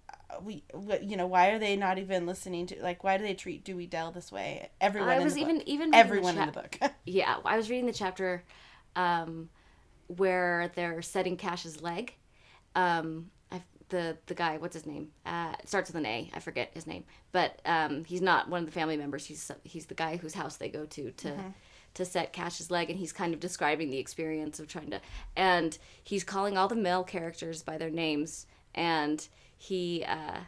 [0.10, 0.64] uh, we,
[1.02, 3.88] you know, why are they not even listening to like why do they treat Dewey
[3.88, 4.70] Dell this way?
[4.82, 5.10] Everyone.
[5.10, 5.68] I in was the even book.
[5.68, 6.80] even everyone the in the book.
[7.06, 8.44] yeah, I was reading the chapter
[8.96, 9.50] um,
[10.08, 12.14] where they're setting Cash's leg.
[12.76, 15.10] Um, I, the the guy, what's his name?
[15.26, 16.30] Uh, it starts with an A.
[16.34, 19.26] I forget his name, but um, he's not one of the family members.
[19.26, 21.54] He's he's the guy whose house they go to to.
[21.96, 25.00] To set Cash's leg, and he's kind of describing the experience of trying to,
[25.38, 29.26] and he's calling all the male characters by their names, and
[29.58, 30.40] he uh,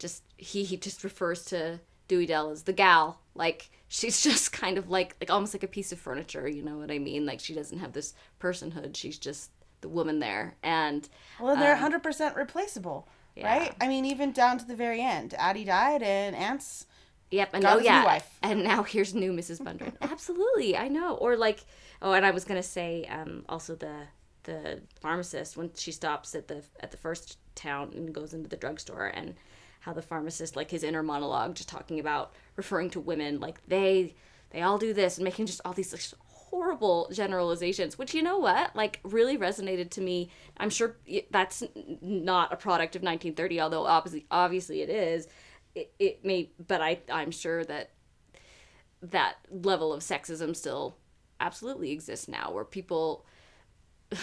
[0.00, 3.20] just he he just refers to Dewey Dell as the gal.
[3.36, 6.48] Like she's just kind of like like almost like a piece of furniture.
[6.48, 7.26] You know what I mean?
[7.26, 8.96] Like she doesn't have this personhood.
[8.96, 9.50] She's just
[9.82, 10.56] the woman there.
[10.62, 11.06] And
[11.38, 13.06] well, they're hundred percent replaceable,
[13.42, 13.74] right?
[13.78, 16.86] I mean, even down to the very end, Addie died, and Anse
[17.30, 18.38] yep, and oh yeah, wife.
[18.42, 19.60] and now here's new Mrs.
[19.60, 19.92] Bundren.
[20.00, 21.16] Absolutely, I know.
[21.16, 21.64] Or like
[22.00, 24.06] oh, and I was gonna say um, also the
[24.44, 28.56] the pharmacist when she stops at the at the first town and goes into the
[28.56, 29.34] drugstore and
[29.80, 34.14] how the pharmacist like his inner monologue just talking about referring to women like they
[34.50, 36.02] they all do this and making just all these like,
[36.50, 40.30] horrible generalizations which you know what like really resonated to me.
[40.56, 40.96] I'm sure
[41.30, 41.62] that's
[42.00, 45.28] not a product of 1930 although obviously obviously it is.
[45.74, 47.90] It, it may but i i'm sure that
[49.00, 50.96] that level of sexism still
[51.38, 53.24] absolutely exists now where people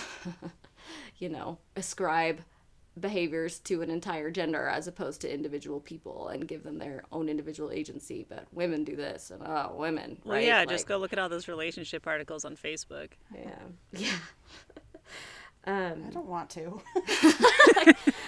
[1.17, 2.41] you know ascribe
[2.99, 7.29] behaviors to an entire gender as opposed to individual people and give them their own
[7.29, 8.25] individual agency.
[8.27, 10.45] But women do this and oh women Well, right?
[10.45, 13.09] yeah, Like, just go look at all those relationship articles on Facebook.
[13.33, 13.59] yeah.
[13.91, 14.11] Yeah.
[15.65, 16.79] Um I don't want to,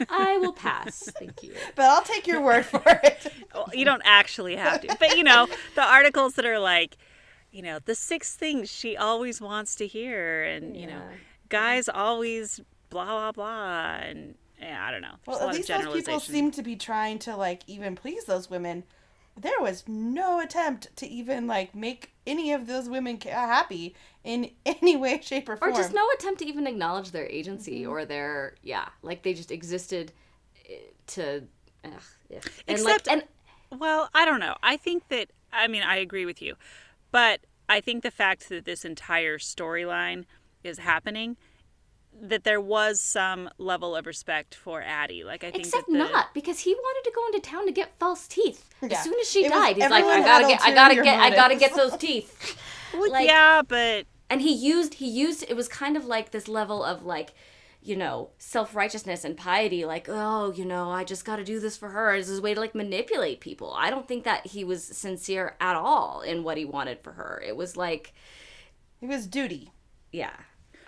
[0.10, 1.10] i will pass.
[1.20, 1.54] Thank you.
[1.76, 3.32] But I'll take your word for it.
[3.56, 6.98] Well, you don't actually have to, but you know the articles that are like,
[7.52, 11.02] you know, the six things she always wants to hear, and you know,
[11.48, 15.16] guys always blah blah blah, and yeah, I don't know.
[15.26, 16.34] There's Well, at least those people generalization.
[16.34, 18.84] seem to be trying to like even please those women.
[19.40, 24.96] There was no attempt to even like make any of those women happy in any
[24.96, 28.56] way, shape, or form, or just no attempt to even acknowledge their agency or their
[28.64, 30.12] yeah like they just existed
[30.70, 30.76] eh,
[31.08, 31.44] to
[31.86, 31.92] ugh,
[32.30, 32.40] yeah.
[32.68, 33.24] and Except- like
[33.72, 34.56] and Well, I don't know.
[34.62, 36.56] I think that I mean I agree with you,
[37.12, 40.26] but I think the fact that this entire storyline
[40.64, 41.38] is happening,
[42.22, 45.24] that there was some level of respect for Addie.
[45.24, 47.72] Like I think except that the, not because he wanted to go into town to
[47.72, 48.70] get false teeth.
[48.82, 48.90] Yeah.
[48.98, 51.04] as soon as she It was- died he's like i gotta get i gotta ulterior
[51.04, 52.58] get i gotta get those teeth.
[52.94, 56.48] Well, like- yeah, but and he used he used it was kind of like this
[56.48, 57.34] level of like
[57.82, 61.78] you know self-righteousness and piety like oh you know i just got to do this
[61.78, 62.14] for her.
[62.16, 63.74] As his way to like manipulate people.
[63.78, 67.42] I don't think that he was sincere at all in what he wanted for her.
[67.46, 68.14] It was like
[69.02, 69.72] it was duty.
[70.12, 70.32] yeah.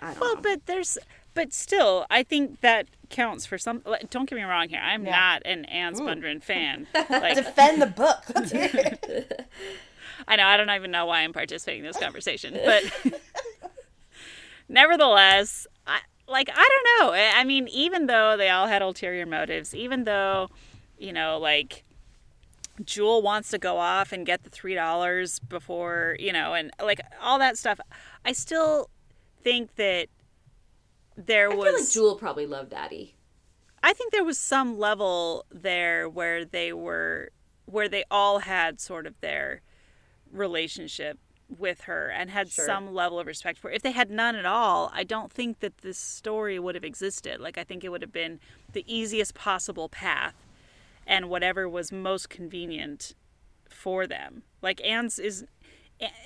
[0.00, 0.40] I don't well, know.
[0.42, 0.98] but there's
[1.34, 3.82] but still, I think that counts for some.
[3.84, 4.80] like, Don't get me wrong here.
[4.82, 5.10] I'm Yeah.
[5.16, 6.86] not an Anse Bundren fan.
[7.10, 8.22] Like Defend the book.
[8.34, 9.48] Let's hear it.
[10.28, 12.84] I know I don't even know why I'm participating in this conversation, but
[14.68, 17.12] nevertheless, I like I don't know.
[17.14, 20.48] I I mean, even though they all had ulterior motives, even though,
[20.98, 21.84] you know, like
[22.84, 27.00] Jewel wants to go off and get the three dollars before, you know, and like
[27.20, 27.80] all that stuff,
[28.24, 28.88] I still
[29.42, 30.06] think that
[31.16, 33.14] there I was feel like Jewel probably loved Daddy.
[33.82, 37.30] I think there was some level there where they were
[37.66, 39.62] where they all had sort of their
[40.30, 42.64] relationship with her and had Sure.
[42.66, 43.74] some level of respect for her.
[43.74, 47.40] If they had none at all, I don't think that this story would have existed.
[47.40, 48.40] Like I think it would have been
[48.72, 50.34] the easiest possible path
[51.06, 53.14] and whatever was most convenient
[53.68, 54.42] for them.
[54.62, 55.44] Like Anse is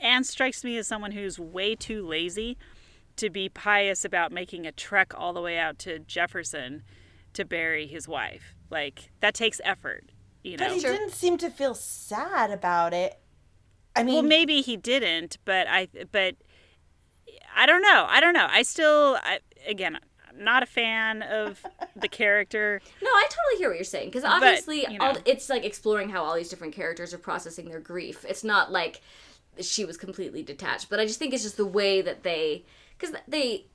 [0.00, 2.56] Anse strikes me as someone who's way too lazy
[3.16, 6.82] to be pious about making a trek all the way out to Jefferson
[7.32, 8.54] to bury his wife.
[8.70, 10.10] Like that takes effort,
[10.42, 10.68] you know.
[10.68, 13.18] But he didn't seem to feel sad about it.
[13.94, 16.36] I mean, well, maybe he didn't, but I but
[17.54, 18.06] I don't know.
[18.08, 18.46] I don't know.
[18.50, 19.98] I still I, again,
[20.28, 21.64] I'm not a fan of
[21.94, 22.80] the character.
[23.02, 25.20] No, I totally hear what you're saying because obviously, you all, know.
[25.24, 28.24] it's like exploring how all these different characters are processing their grief.
[28.28, 29.00] It's not like
[29.60, 32.64] she was completely detached, but I just think it's just the way that they,
[32.98, 33.66] because they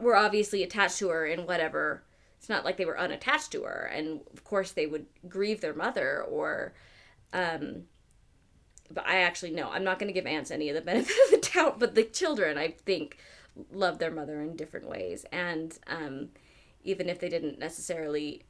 [0.00, 2.02] were obviously attached to her in whatever.
[2.38, 5.74] It's not like they were unattached to her, and of course they would grieve their
[5.74, 6.74] mother or.
[7.32, 7.84] um
[8.92, 11.30] but I actually know I'm not going to give Anse any of the benefit of
[11.30, 11.78] the doubt.
[11.78, 13.18] But the children, I think,
[13.72, 16.30] love their mother in different ways, and um,
[16.82, 18.44] even if they didn't necessarily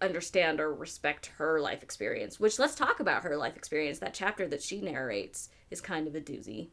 [0.00, 2.38] understand or respect her life experience.
[2.38, 3.98] Which let's talk about her life experience.
[3.98, 6.68] That chapter that she narrates is kind of a doozy.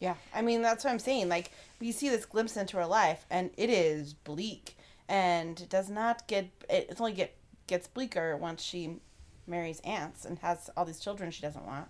[0.00, 0.14] Yeah.
[0.34, 1.28] I mean, that's what I'm saying.
[1.28, 4.76] Like, we see this glimpse into her life, and it is bleak,
[5.08, 6.48] and it does not get.
[6.68, 7.34] It only get
[7.66, 8.96] gets bleaker once she
[9.46, 11.88] marries Anse and has all these children she doesn't want.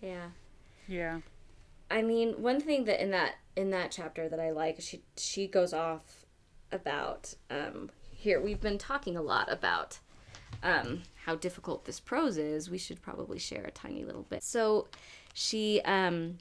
[0.00, 0.28] Yeah.
[0.88, 1.20] Yeah.
[1.90, 5.46] I mean, one thing that in that in that chapter that I like, she she
[5.46, 6.24] goes off
[6.72, 10.00] about um here we've been talking a lot about
[10.64, 12.68] um how difficult this prose is.
[12.70, 14.42] We should probably share a tiny little bit.
[14.42, 14.88] So
[15.32, 16.38] she um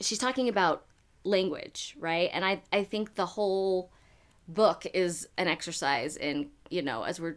[0.00, 0.84] she's talking about
[1.24, 2.30] language, right?
[2.32, 3.90] And I I think the whole
[4.48, 7.36] book is an exercise in, you know, as we're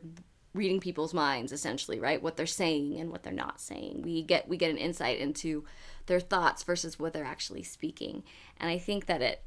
[0.54, 2.22] reading people's minds essentially, right?
[2.22, 4.02] What they're saying and what they're not saying.
[4.04, 5.66] We get we get an insight into
[6.08, 8.24] their thoughts versus what they're actually speaking.
[8.58, 9.44] And I think that it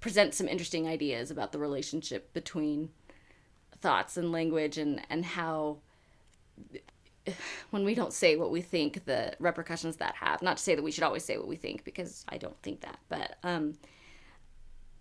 [0.00, 2.90] presents some interesting ideas about the relationship between
[3.80, 5.78] thoughts and language and and how
[7.70, 10.42] when we don't say what we think the repercussions that have.
[10.42, 12.80] Not to say that we should always say what we think because i don't think
[12.80, 13.74] that but um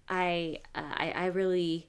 [0.07, 1.87] i uh, i, I really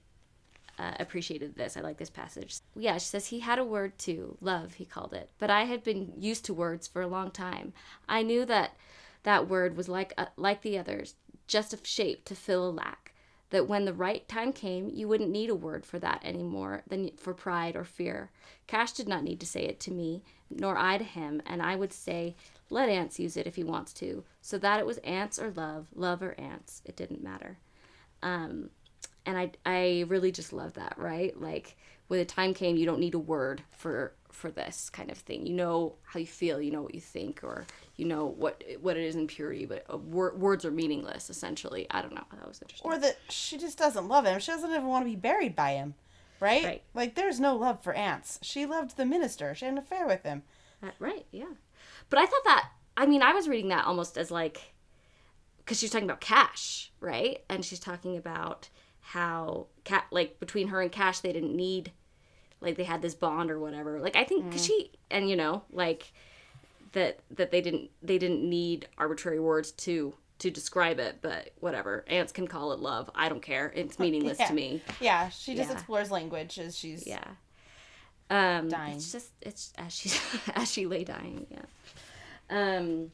[0.79, 1.77] uh, appreciated this.
[1.77, 2.61] I like this passage.
[2.75, 5.83] Yeah she says he had a word too love he called it but i had
[5.83, 7.73] been used to words for a long time.
[8.09, 8.77] I knew that
[9.23, 11.15] that word was like uh, like the others
[11.47, 13.10] just a shape to fill a lack
[13.51, 16.83] that when the right time came, you wouldn't need a word for that any more
[16.89, 18.31] than for pride or fear.
[18.67, 21.77] Cash did not need to say it to me, nor I to him, and I
[21.77, 22.37] would say,
[22.71, 25.89] let Anse use it if he wants to, so that it was Anse or love,
[25.95, 27.59] love or Anse, it didn't matter.
[28.23, 28.71] Um,
[29.27, 31.39] and I, I really just love that, right?
[31.39, 31.77] Like
[32.09, 35.47] when the time came, you don't need a word for for this kind of thing.
[35.47, 37.67] You know how you feel, you know what you think, or
[37.97, 39.67] you know what what it is in purity.
[39.67, 41.87] But uh, wor- words are meaningless, essentially.
[41.91, 42.25] I don't know.
[42.33, 42.91] That was interesting.
[42.91, 44.41] Or that she just doesn't love him.
[44.41, 45.95] She doesn't even want to be buried by him.
[46.41, 46.65] Right?
[46.65, 46.83] Right.
[46.95, 48.39] Like, there's no love for Anse.
[48.41, 49.55] She loved the minister.
[49.55, 50.43] She had an affair with him.
[50.83, 51.53] Uh, right, yeah.
[52.09, 54.73] But I thought that, I mean, I was reading that almost as like,
[55.59, 57.45] because she's talking about Cash, right?
[57.51, 58.71] And she's talking about
[59.01, 61.93] how, cat like, between her and Cash, they didn't need,
[62.61, 64.01] like, they had this bond or whatever.
[64.01, 66.13] Like, I think, cause she, and you know, like,
[66.93, 72.05] that that they didn't they didn't need arbitrary words to to describe it but whatever
[72.09, 74.47] Anse can call it love i don't care it's meaningless Yeah.
[74.49, 75.75] to me Yeah, she just Yeah.
[75.75, 77.07] explores language as she's.
[77.07, 77.23] yeah
[78.29, 78.95] um Dying.
[78.97, 80.11] it's just it's as she
[80.57, 81.63] as she lay dying yeah
[82.51, 83.13] um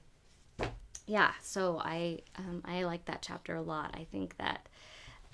[1.06, 4.66] yeah so i um i like that chapter a lot i think that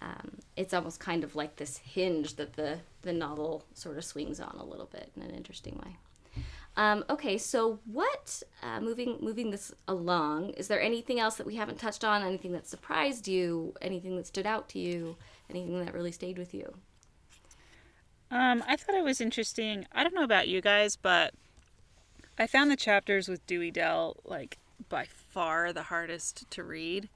[0.03, 4.40] um it's almost kind of like this hinge that the the novel sort of swings
[4.40, 5.96] on a little bit in an interesting way
[6.74, 8.42] um, okay, so what?
[8.62, 12.22] Uh, moving moving this along, is there anything else that we haven't touched on?
[12.22, 13.74] Anything that surprised you?
[13.82, 15.16] Anything that stood out to you?
[15.50, 16.74] Anything that really stayed with you?
[18.30, 19.86] Um, I thought it was interesting.
[19.92, 21.34] I don't know about you guys, but
[22.38, 24.57] I found the chapters with Dewey Dell like
[24.88, 27.11] by far the hardest to read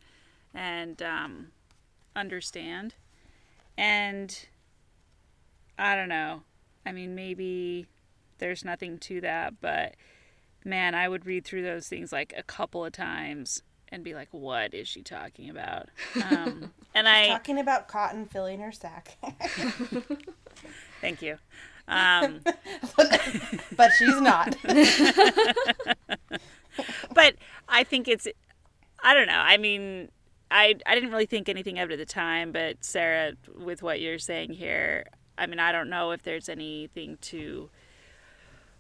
[0.55, 1.49] and um,
[2.17, 2.95] understand.
[3.79, 4.47] And
[5.79, 6.43] I don't know.
[6.85, 7.87] I mean, maybe
[8.39, 9.95] there's nothing to that, but
[10.65, 14.29] man, I would read through those things like a couple of times and be like,
[14.33, 15.89] "What is she talking about?"
[16.31, 19.17] Um, and I Talking about cotton filling her sack.
[21.01, 21.39] thank you.
[21.89, 22.41] Um,
[23.77, 24.57] but she's not.
[27.15, 27.37] but
[27.69, 28.27] I think it's
[29.05, 29.39] I don't know.
[29.39, 30.09] I mean,
[30.51, 34.01] I I didn't really think anything of it at the time, but Sarah, with what
[34.01, 37.71] you're saying here, I mean, I don't know if there's anything to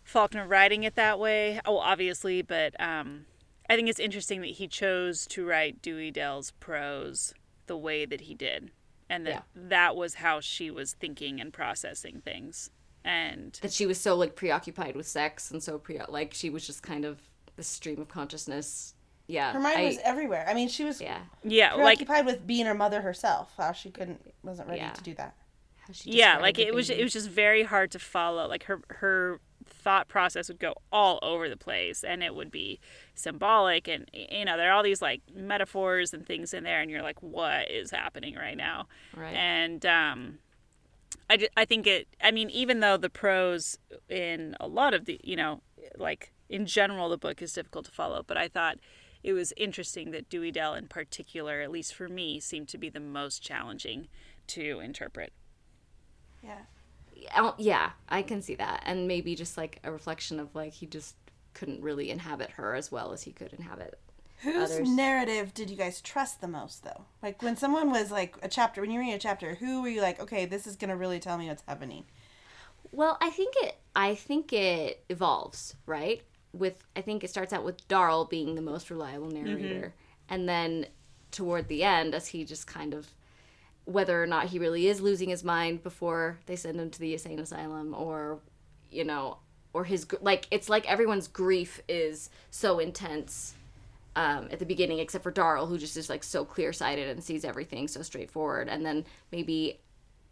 [0.04, 1.60] Faulkner writing it that way.
[1.64, 3.26] Oh, obviously, but um,
[3.68, 7.34] I think it's interesting that he chose to write Dewey Dell's prose
[7.66, 8.70] the way that he did,
[9.10, 9.40] and that Yeah.
[9.54, 12.70] that was how she was thinking and processing things.
[13.04, 16.66] And that she was so like preoccupied with sex and so pre like she was
[16.66, 17.20] just kind of
[17.56, 18.94] the stream of consciousness.
[19.28, 20.46] Yeah, Her mind I- was everywhere.
[20.48, 21.20] I mean, she was yeah.
[21.42, 23.52] yeah, like preoccupied with being her mother herself.
[23.56, 24.92] How she couldn't, wasn't ready Yeah.
[24.92, 25.34] to do that.
[25.86, 27.00] how she yeah like the it was baby.
[27.00, 31.18] it was just very hard to follow like her her thought process would go all
[31.22, 32.78] over the place and it would be
[33.16, 36.88] symbolic and you know there are all these like metaphors and things in there and
[36.90, 39.34] you're like what is happening right now Right.
[39.34, 40.38] and um
[41.30, 45.04] I, ju- I think it i mean even though the prose in a lot of
[45.06, 45.60] the you know
[45.96, 48.78] like in general the book is difficult to follow but i thought
[49.26, 52.88] it was interesting that dewey dell in particular at least for me seemed to be
[52.88, 54.08] the most challenging
[54.46, 55.32] to interpret
[56.42, 56.60] Yeah.
[57.36, 60.86] Oh, yeah, I can see that, and maybe just like a reflection of like he
[60.86, 61.16] just
[61.54, 63.98] couldn't really inhabit her as well as he could inhabit.
[64.42, 64.88] Whose Others.
[64.88, 67.06] narrative did you guys trust the most, though?
[67.22, 70.02] Like when someone was like a chapter, when you read a chapter, who were you
[70.02, 72.04] like, okay, this is gonna really tell me what's happening?
[72.92, 73.76] Well, I think it.
[73.94, 76.22] I think it evolves, right?
[76.56, 79.94] With I think it starts out with Darl being the most reliable narrator,
[80.28, 80.86] and then
[81.30, 83.08] toward the end, as he just kind of
[83.84, 87.12] whether or not he really is losing his mind before they send him to the
[87.12, 88.40] insane asylum, or
[88.90, 89.38] you know,
[89.72, 93.54] or his like it's like everyone's grief is so intense
[94.16, 97.22] um, at the beginning, except for Darl, who just is like so clear sighted and
[97.22, 98.68] sees everything so straightforward.
[98.68, 99.78] And then maybe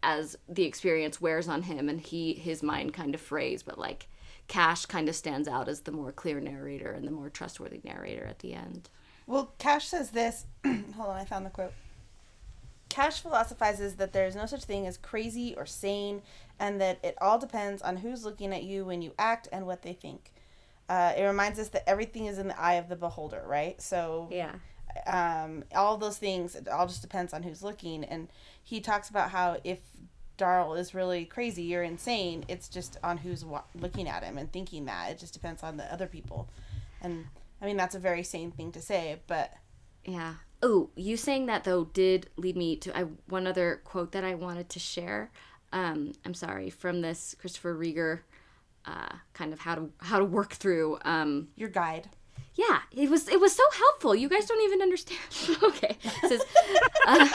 [0.01, 4.07] as the experience wears on him and he his mind kind of frays, but like
[4.47, 8.25] Cash kind of stands out as the more clear narrator and the more trustworthy narrator
[8.25, 8.89] at the end.
[9.27, 10.45] Well, Cash says this.
[10.65, 11.73] hold on, I found the quote.
[12.89, 16.21] Cash philosophizes that there is no such thing as crazy or sane,
[16.59, 19.81] and that it all depends on who's looking at you when you act and what
[19.81, 20.31] they think.
[20.87, 23.81] Uh, it reminds us that everything is in the eye of the beholder, right?
[23.81, 24.53] So, Yeah.
[25.07, 28.03] um, all those things, it all just depends on who's looking.
[28.03, 28.29] And
[28.63, 29.79] he talks about how if
[30.37, 34.51] Darl is really crazy you're insane, it's just on who's wa- looking at him and
[34.51, 35.11] thinking that.
[35.11, 36.49] It just depends on the other people.
[37.01, 37.25] And
[37.61, 39.53] I mean, that's a very sane thing to say, but
[40.03, 40.35] Yeah.
[40.61, 44.35] Oh, you saying that though did lead me to I, one other quote that I
[44.35, 45.31] wanted to share.
[45.71, 48.21] Um, I'm sorry from this Christopher Rieger,
[48.85, 52.09] uh, kind of how to how to work through um, your guide.
[52.55, 54.15] Yeah, it was it was so helpful.
[54.15, 55.19] You guys don't even understand.
[55.63, 55.97] okay.
[56.01, 56.41] It says
[57.07, 57.27] uh,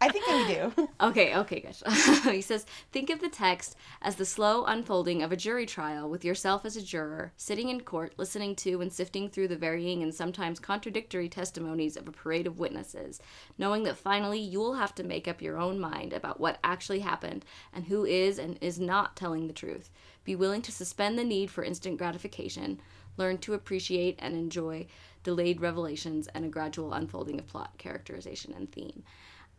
[0.00, 0.88] I think we do.
[1.00, 1.82] okay, okay, gosh.
[2.24, 6.24] he says, think of the text as the slow unfolding of a jury trial with
[6.24, 10.14] yourself as a juror, sitting in court, listening to and sifting through the varying and
[10.14, 13.20] sometimes contradictory testimonies of a parade of witnesses,
[13.58, 17.00] knowing that finally you will have to make up your own mind about what actually
[17.00, 19.90] happened and who is and is not telling the truth.
[20.24, 22.80] Be willing to suspend the need for instant gratification,
[23.16, 24.86] learn to appreciate and enjoy
[25.22, 29.02] delayed revelations and a gradual unfolding of plot, characterization, and theme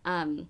[0.06, 0.48] um,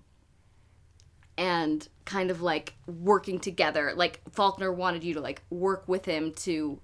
[1.36, 3.92] and kind of like working together.
[3.94, 6.80] Like Faulkner wanted you to like work with him to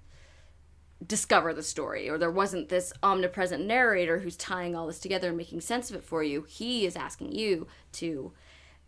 [1.05, 5.37] discover the story, or there wasn't this omnipresent narrator who's tying all this together and
[5.37, 6.45] making sense of it for you.
[6.47, 8.33] He is asking you to.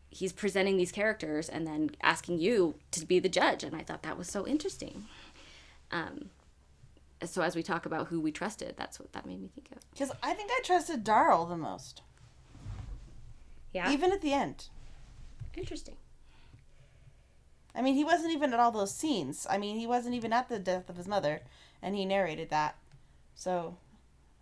[0.10, 4.04] He's presenting these characters and then asking you to be the judge, and I thought
[4.04, 5.04] that was so interesting.
[5.92, 6.30] Um,
[7.30, 9.80] so as we talk about who we trusted, that's what that made me think of.
[9.92, 12.02] Because I think I trusted Darl the most,
[13.74, 14.70] Yeah, even at the end.
[15.56, 15.96] interesting.
[17.74, 19.46] I mean, he wasn't even at all those scenes.
[19.50, 21.42] I mean, he wasn't even at the death of his mother,
[21.82, 22.78] and he narrated that.
[23.36, 23.78] So,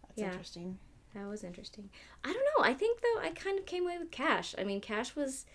[0.07, 0.27] that's Yeah.
[0.31, 0.77] interesting.
[1.15, 1.89] That was interesting.
[2.23, 2.63] I don't know.
[2.63, 4.55] I think though I kind of came away with Cash.
[4.57, 5.45] I mean, Cash was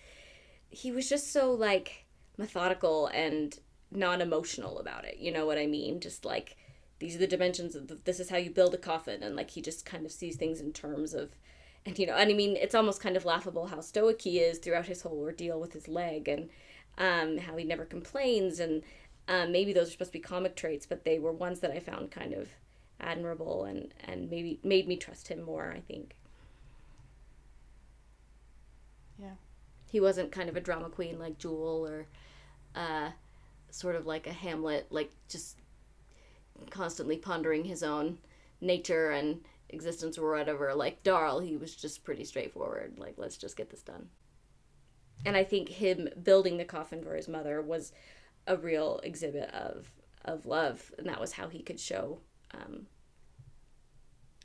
[0.69, 2.05] he was just so like
[2.37, 3.59] methodical and
[3.91, 5.17] non-emotional about it.
[5.17, 5.99] You know what I mean?
[5.99, 6.55] Just like
[6.99, 9.23] these are the dimensions of the, this is how you build a coffin.
[9.23, 11.31] And like he just kind of sees things in terms of
[11.85, 14.57] and you know, and I mean, it's almost kind of laughable how stoic he is
[14.59, 16.49] throughout his whole ordeal with his leg and
[16.97, 18.59] um, how he never complains.
[18.59, 18.83] And
[19.29, 21.79] um, maybe those are supposed to be comic traits, but they were ones that I
[21.79, 22.49] found kind of
[22.99, 26.15] admirable and and maybe made me trust him more i think.
[29.21, 29.35] Yeah.
[29.91, 32.07] he wasn't kind of a drama queen like jewel or
[32.73, 33.09] uh
[33.69, 35.57] sort of like a hamlet like just
[36.69, 38.19] constantly pondering his own
[38.61, 40.73] nature and existence or whatever.
[40.73, 42.97] Like Darl, he was just pretty straightforward.
[42.97, 44.09] Like, let's just get this done.
[45.25, 47.91] And I think him building the coffin for his mother was
[48.47, 49.91] a real exhibit of
[50.25, 52.19] of love, and that was how he could show.
[52.53, 52.87] Um,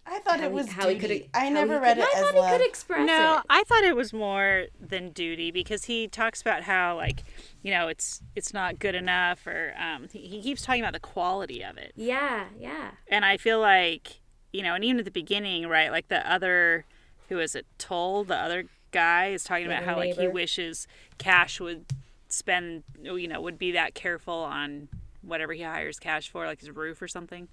[0.07, 1.29] I thought it was he, how he could.
[1.33, 2.51] I never read could, it I as thought love.
[2.53, 3.45] he could express No, it.
[3.49, 7.25] I thought it was more than duty because he talks about how like
[7.63, 11.01] you know it's it's not good enough or um, he, he keeps talking about the
[11.01, 12.91] quality of it, Yeah, yeah.
[13.09, 14.21] and I feel like
[14.53, 15.91] you know, and even at the beginning, right?
[15.91, 16.85] Like the other,
[17.29, 17.67] who is it?
[17.77, 20.87] Tull, the other guy is talking about the how like he wishes
[21.19, 21.85] Cash would
[22.29, 24.89] spend, you know, would be that careful on
[25.23, 27.49] whatever he hires Cash for, like his roof or something.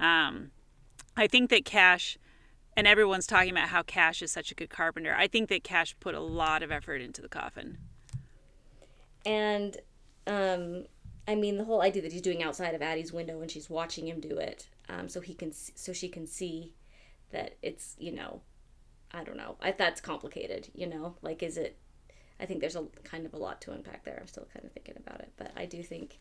[0.00, 0.50] Um,
[1.20, 2.16] I think that Cash,
[2.74, 5.14] and everyone's talking about how Cash is such a good carpenter.
[5.14, 7.76] I think that Cash put a lot of effort into the coffin.
[9.26, 9.76] And
[10.26, 10.86] um,
[11.28, 14.08] I mean, the whole idea that he's doing outside of Addie's window and she's watching
[14.08, 16.72] him do it, um, so he can, so she can see
[17.32, 18.40] that it's, you know,
[19.12, 19.56] I don't know.
[19.60, 20.68] I that's complicated.
[20.74, 21.76] You know, like is it?
[22.40, 24.16] I think there's a kind of a lot to unpack there.
[24.18, 26.18] I'm still kind of thinking about it, but I do think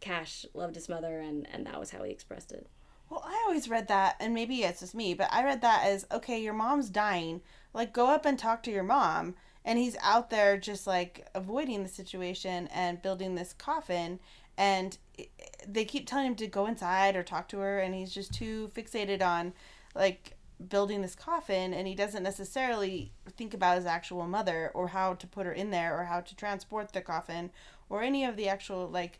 [0.00, 2.68] Cash loved his mother, and and that was how he expressed it.
[3.08, 6.06] Well, I always read that, and maybe it's just me, but I read that as
[6.10, 7.40] okay, your mom's dying.
[7.72, 9.34] Like, go up and talk to your mom.
[9.64, 14.20] And he's out there just like avoiding the situation and building this coffin.
[14.56, 14.96] And
[15.66, 18.70] they keep telling him to go inside or talk to her, and he's just too
[18.74, 19.52] fixated on
[19.94, 20.36] like
[20.68, 21.74] building this coffin.
[21.74, 25.70] And he doesn't necessarily think about his actual mother or how to put her in
[25.70, 27.50] there or how to transport the coffin
[27.88, 29.18] or any of the actual like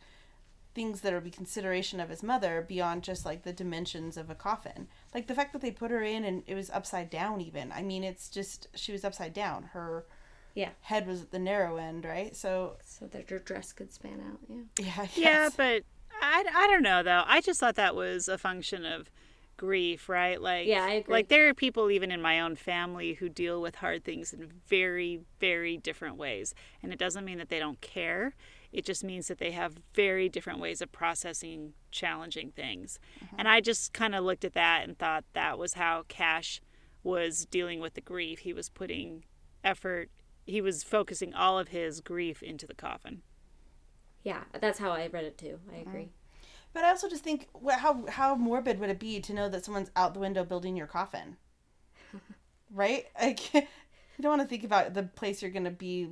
[0.76, 4.36] things that are be consideration of his mother beyond just like the dimensions of a
[4.36, 4.86] coffin.
[5.14, 7.72] Like the fact that they put her in and it was upside down even.
[7.72, 9.64] I mean, it's just she was upside down.
[9.72, 10.06] Her
[10.54, 10.70] Yeah.
[10.82, 12.36] head was at the narrow end, right?
[12.36, 14.38] So So that her dress could span out.
[14.48, 14.62] Yeah.
[14.78, 15.56] yeah, Yeah, guess.
[15.56, 15.82] but
[16.22, 17.24] I, I don't know though.
[17.26, 19.10] I just thought that was a function of
[19.56, 20.40] grief, right?
[20.40, 21.12] Like Yeah, I agree.
[21.14, 24.52] Like there are people even in my own family who deal with hard things in
[24.68, 28.34] very very different ways, and it doesn't mean that they don't care.
[28.72, 32.98] It just means that they have very different ways of processing challenging things.
[33.24, 33.36] Mm-hmm.
[33.38, 36.60] And I just kind of looked at that and thought that was how Cash
[37.02, 38.40] was dealing with the grief.
[38.40, 39.24] He was putting
[39.64, 40.10] effort,
[40.44, 43.22] he was focusing all of his grief into the coffin.
[44.22, 45.60] Yeah, that's how I read it too.
[45.70, 45.88] I mm-hmm.
[45.88, 46.08] agree.
[46.72, 49.90] But I also just think how how morbid would it be to know that someone's
[49.96, 51.36] out the window building your coffin?
[52.70, 53.06] right?
[53.20, 53.68] Like
[54.16, 56.08] you don't want to think about the place you're going to be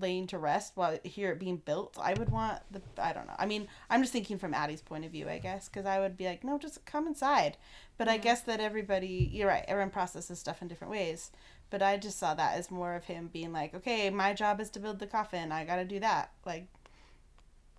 [0.00, 1.96] laying to rest while here it being built.
[2.00, 3.34] I would want the I don't know.
[3.38, 6.16] I mean, I'm just thinking from Addie's point of view, I guess, cuz I would
[6.16, 7.56] be like, "No, just come inside."
[7.96, 11.30] But I guess that everybody, you're right, everyone processes stuff in different ways.
[11.70, 14.70] But I just saw that as more of him being like, "Okay, my job is
[14.70, 15.52] to build the coffin.
[15.52, 16.68] I got to do that." Like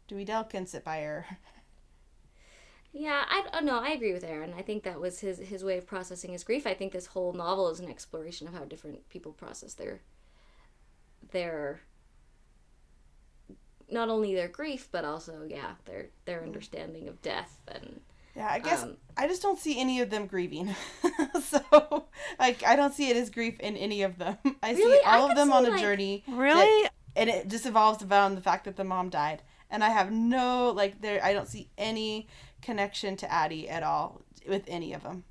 [0.07, 1.25] Dewey Dell can sit by her.
[2.97, 4.53] Yeah, I oh, no, I agree with Erin.
[4.57, 6.65] I think that was his his way of processing his grief.
[6.65, 9.99] I think this whole novel is an exploration of how different people process their
[11.33, 11.81] their
[13.91, 17.99] not only their grief but also yeah their their understanding of death and
[18.35, 20.75] Yeah, I guess Um, I just don't see any of them grieving.
[21.41, 22.05] so,
[22.39, 24.37] like, I don't see it as grief in any of them.
[24.63, 24.97] I Really?
[24.97, 26.23] see I all of them see, on a like- journey.
[26.27, 26.83] Really?
[26.83, 29.41] that- and it just evolves around the fact that the mom died.
[29.69, 32.27] And I have no, like, there, I don't see any
[32.65, 35.23] connection to Addie at all with any of them.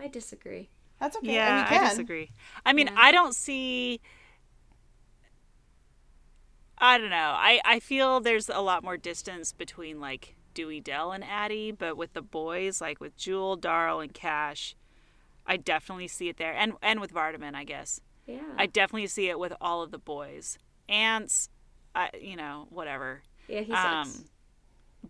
[0.00, 0.70] I disagree.
[1.00, 1.34] That's okay.
[1.34, 2.30] Yeah, and we I disagree.
[2.66, 2.96] I mean, Yeah.
[2.96, 4.00] I don't see.
[6.78, 7.16] I don't know.
[7.36, 11.96] I, I feel there's a lot more distance between like Dewey Dell and Addie, but
[11.96, 14.76] with the boys, like with Jewel, Darl, and Cash,
[15.46, 18.00] I definitely see it there, and and with Vardaman, I guess.
[18.26, 18.42] Yeah.
[18.56, 20.58] I definitely see it with all of the boys.
[20.88, 21.48] Anse,
[21.94, 23.22] I you know whatever.
[23.48, 24.24] yeah, he Um, sucks.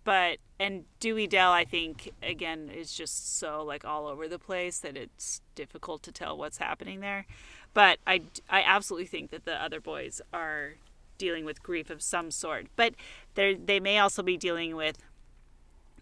[0.05, 4.79] But and Dewey Dell, I think again is just so like all over the place
[4.81, 7.27] that it's difficult to tell what's happening there.
[7.75, 10.75] But I, I absolutely think that the other boys are
[11.17, 12.67] dealing with grief of some sort.
[12.77, 12.95] But
[13.35, 14.99] they they may also be dealing with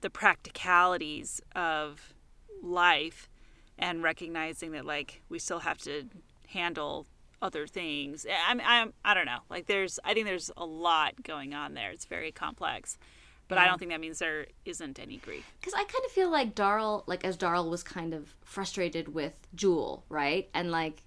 [0.01, 2.14] the practicalities of
[2.62, 3.28] life
[3.78, 6.05] and recognizing that like we still have to
[6.49, 7.07] handle
[7.43, 8.26] other things.
[8.49, 9.41] I'm, I'm I don't know.
[9.51, 11.91] Like there's I think there's a lot going on there.
[11.91, 12.99] It's very complex.
[13.49, 15.44] But I don't think that means there isn't any grief.
[15.61, 19.34] Because I kind of feel like Darl, like as Darl was kind of frustrated with
[19.55, 20.49] Jewel, right?
[20.53, 21.03] And like,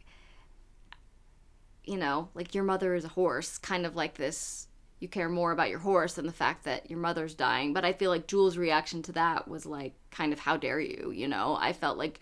[1.84, 4.68] you know, like your mother is a horse, kind of like this.
[5.00, 7.74] You care more about your horse than the fact that your mother's dying.
[7.74, 11.12] But I feel like Jewel's reaction to that was like, kind of, how dare you?
[11.14, 12.20] You know, I felt like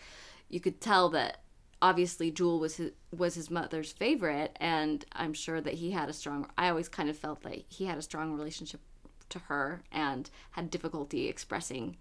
[0.49, 1.41] you could tell that
[1.81, 6.13] obviously Jewel was his was his mother's favorite, and I'm sure that he had a
[6.13, 6.49] strong.
[6.57, 8.81] I always kind of felt like he had a strong relationship
[9.29, 11.97] to her and had difficulty expressing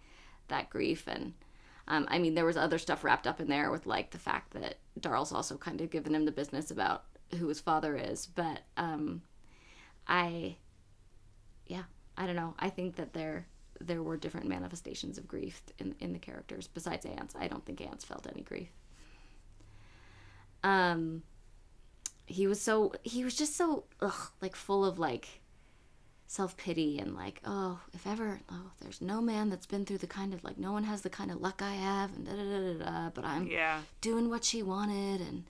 [0.48, 1.34] that grief and
[1.88, 4.52] Um, I mean, there was other stuff wrapped up in there with like the fact
[4.54, 7.04] that Darl's also kind of given him the business about
[7.38, 9.22] who his father is, but um,
[10.08, 10.56] I,
[11.66, 11.84] yeah,
[12.16, 12.54] I don't know.
[12.58, 13.46] I think that there
[13.80, 17.36] there were different manifestations of grief in in the characters besides Anse.
[17.38, 18.70] I don't think Anse felt any grief.
[20.64, 21.22] Um,
[22.26, 25.42] he was so he was just so ugh, like full of like
[26.28, 30.06] self pity and like oh if ever oh there's no man that's been through the
[30.08, 32.42] kind of like no one has the kind of luck I have and da da
[32.42, 33.80] da da, da but I'm Yeah.
[34.00, 35.44] doing what she wanted and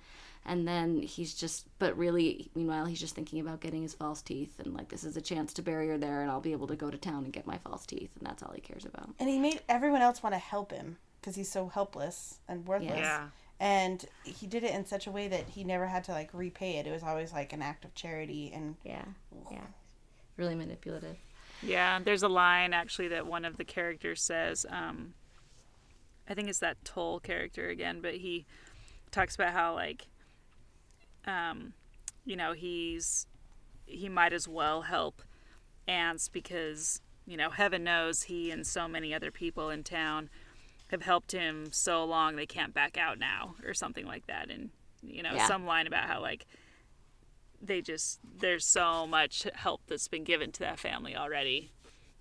[0.45, 4.61] and then he's just but really meanwhile he's just thinking about getting his false teeth
[4.61, 6.77] and like this is a chance to bury her there and I'll be able to
[6.77, 9.09] go to town and get my false teeth and that's all he cares about.
[9.19, 12.99] And he made everyone else want to help him because he's so helpless and worthless.
[12.99, 13.29] Yeah.
[13.59, 16.77] And he did it in such a way that he never had to like repay
[16.77, 16.87] it.
[16.87, 19.05] It was always like an act of charity and Yeah.
[19.51, 19.61] Yeah.
[20.37, 21.17] Really manipulative.
[21.63, 24.67] Yeah, there's a line actually that one of the characters says.
[24.69, 25.15] Um,
[26.29, 28.45] I think it's that Tull character again, but he
[29.11, 30.09] talks about how like,
[31.27, 31.73] um,
[32.25, 33.27] you know, he's
[33.87, 35.23] he might as well help
[35.89, 40.29] Anse because you know heaven knows he and so many other people in town
[40.89, 44.71] have helped him so long they can't back out now or something like that and
[45.03, 45.47] you know Yeah.
[45.47, 46.47] some line about how like
[47.67, 51.73] they just there's so much help that's been given to that family already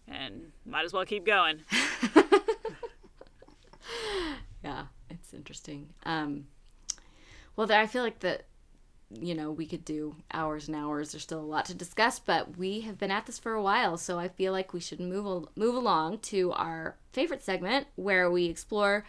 [0.08, 1.62] and might as well keep going
[4.66, 5.90] Yeah, it's interesting.
[6.08, 6.48] Um,
[7.56, 8.46] well, I feel like that,
[9.12, 11.12] you know, we could do hours and hours.
[11.12, 13.96] There's still a lot to discuss, but we have been at this for a while,
[13.96, 18.46] so I feel like we should move move along to our favorite segment where we
[18.46, 19.06] explore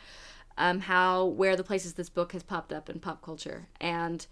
[0.59, 3.69] um, how where the places this book has popped up in pop culture.
[3.81, 4.27] And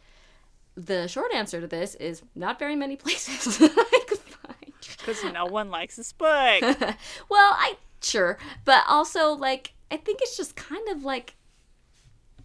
[0.76, 4.72] the short answer to this is not very many places that I could find.
[4.98, 6.60] because no one likes this book
[7.28, 11.36] well, I sure, but also like I think it's just kind of like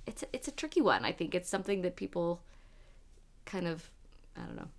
[0.06, 1.06] it's a, it's a tricky one.
[1.06, 2.42] I think it's something that people
[3.46, 3.90] kind of
[4.38, 4.70] I don't know.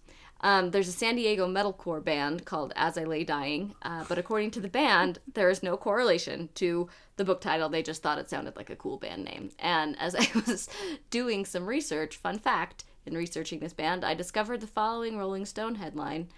[0.42, 4.52] Um, there's a San Diego metalcore band called As I Lay Dying, uh, but according
[4.52, 7.68] to the band, there is no correlation to the book title.
[7.68, 9.50] They just thought it sounded like a cool band name.
[9.58, 10.68] And as I was
[11.10, 15.76] doing some research, fun fact, in researching this band, I discovered the following Rolling Stone
[15.76, 16.28] headline.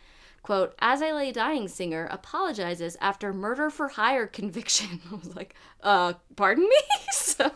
[0.43, 5.01] Quote as i lay dying singer apologizes after murder for hire conviction.
[5.13, 6.77] I was like uh pardon me?
[7.13, 7.51] So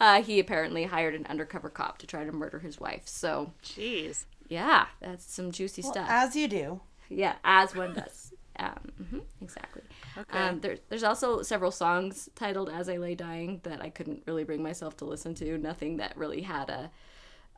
[0.00, 3.02] uh, he apparently hired an undercover cop to try to murder his wife.
[3.06, 4.24] So jeez.
[4.48, 6.06] yeah that's some juicy well, stuff.
[6.10, 6.80] as you do.
[7.08, 8.32] yeah as one does.
[8.58, 9.82] Um, mhm, exactly.
[10.18, 10.38] Okay.
[10.38, 14.44] um, there, there's also several songs titled as i lay dying that i couldn't really
[14.44, 15.56] bring myself to listen to.
[15.58, 16.90] Nothing that really had a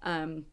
[0.05, 0.45] um,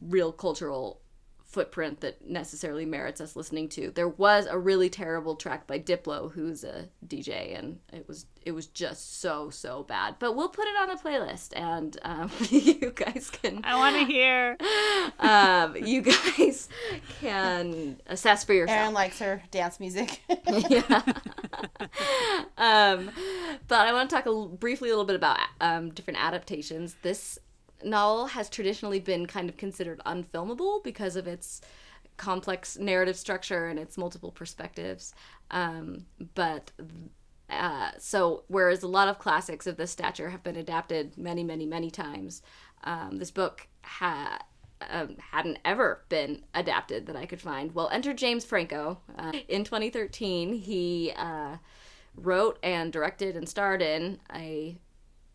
[0.00, 1.00] real cultural
[1.46, 3.90] footprint that necessarily merits us listening to.
[3.90, 8.52] There was a really terrible track by Diplo, who's a DJ, and it was it
[8.52, 10.16] was just so so bad.
[10.18, 14.04] But we'll put it on the playlist, and um, you guys can i want to
[14.04, 14.56] hear
[15.18, 16.68] um, you guys
[17.20, 18.78] can assess for yourself.
[18.78, 20.20] Erin likes her dance music.
[20.68, 21.02] yeah.
[22.58, 23.10] um,
[23.68, 26.96] but I want to talk a l- briefly a little bit about um, different adaptations.
[27.02, 27.38] This
[27.84, 31.60] novel has traditionally been kind of considered unfilmable because of its
[32.16, 35.14] complex narrative structure and its multiple perspectives.
[35.50, 36.72] Um, but
[37.48, 41.66] uh, so, whereas a lot of classics of this stature have been adapted many, many,
[41.66, 42.42] many times,
[42.84, 44.40] um, this book ha-
[44.90, 47.74] um, hadn't ever been adapted that I could find.
[47.74, 48.98] Well, enter James Franco.
[49.16, 51.56] Uh, in 2013, he uh,
[52.16, 54.76] wrote and directed and starred in a,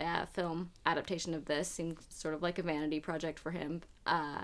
[0.03, 1.67] uh film adaptation of this.
[1.67, 3.81] Seemed sort of like a vanity project for him.
[4.05, 4.43] Uh,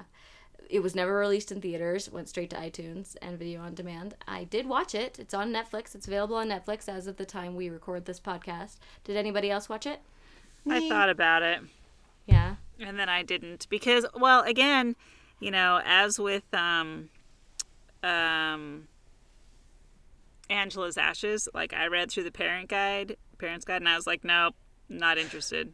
[0.70, 2.12] it was never released in theaters.
[2.12, 4.16] Went straight to iTunes and video on demand.
[4.28, 5.18] I did watch it.
[5.20, 5.96] It's on Netflix.
[5.96, 8.76] It's available on Netflix as of the time we record this podcast.
[9.04, 10.00] Did anybody else watch it?
[10.70, 11.62] i thought about it
[12.26, 12.56] Yeah.
[12.78, 14.98] and then I didn't because well again,
[15.40, 17.08] you know, as with um
[18.04, 18.90] um
[20.50, 24.24] Angela's Ashes, like I read through the parent guide, parents guide and I was like,
[24.26, 24.56] nope,
[24.90, 25.74] not interested.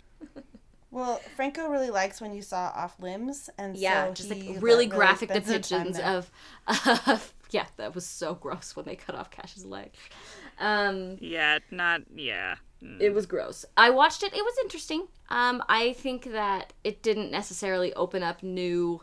[0.91, 4.86] well, Franco really likes when you saw off limbs, and Yeah, so just like really
[4.86, 6.05] graphic spent some time depictions there.
[6.05, 6.32] of,
[7.09, 9.91] of yeah, that was so gross when they cut off Cash's leg.
[10.59, 12.55] Um, Yeah, not yeah.
[12.84, 13.01] Mm.
[13.01, 13.66] it was gross.
[13.78, 14.34] I watched it.
[14.34, 15.07] It was interesting.
[15.30, 19.01] Um, I think that it didn't necessarily open up new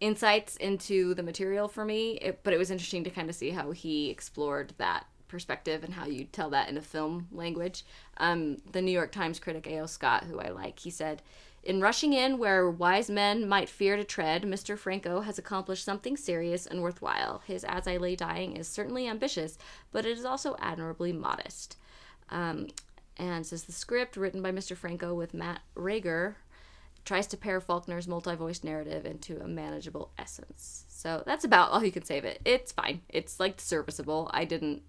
[0.00, 3.50] insights into the material for me, it, but it was interesting to kind of see
[3.50, 7.84] how he explored that perspective and how you tell that in a film language.
[8.18, 9.86] Um, the New York Times critic A.O.
[9.86, 11.22] Scott, who I like, he said,
[11.62, 14.76] In rushing in where wise men might fear to tread, Mr.
[14.76, 17.42] Franco has accomplished something serious and worthwhile.
[17.46, 19.56] His As I Lay Dying is certainly ambitious,
[19.92, 21.76] but it is also admirably modest.
[22.28, 22.68] Um,
[23.16, 24.76] and says the script written by Mr.
[24.76, 26.34] Franco with Matt Rager
[27.04, 30.84] tries to pare Faulkner's multi-voiced narrative into a manageable essence.
[30.88, 32.40] So that's about all you can say of it.
[32.44, 33.02] It's fine.
[33.08, 34.30] It's like serviceable.
[34.32, 34.82] I didn't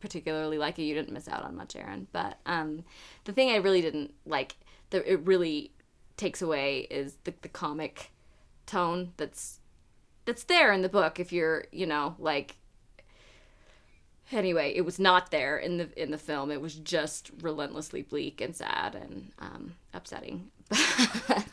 [0.00, 0.82] particularly like it.
[0.82, 2.06] You didn't miss out on much, Erin.
[2.12, 2.84] But um,
[3.24, 4.56] the thing I really didn't like
[4.90, 5.72] that it really
[6.16, 8.10] takes away is the, the comic
[8.66, 9.60] tone that's
[10.24, 11.18] that's there in the book.
[11.20, 12.56] If you're you know like
[14.32, 16.50] anyway, it was not there in the in the film.
[16.50, 20.50] It was just relentlessly bleak and sad and um, upsetting.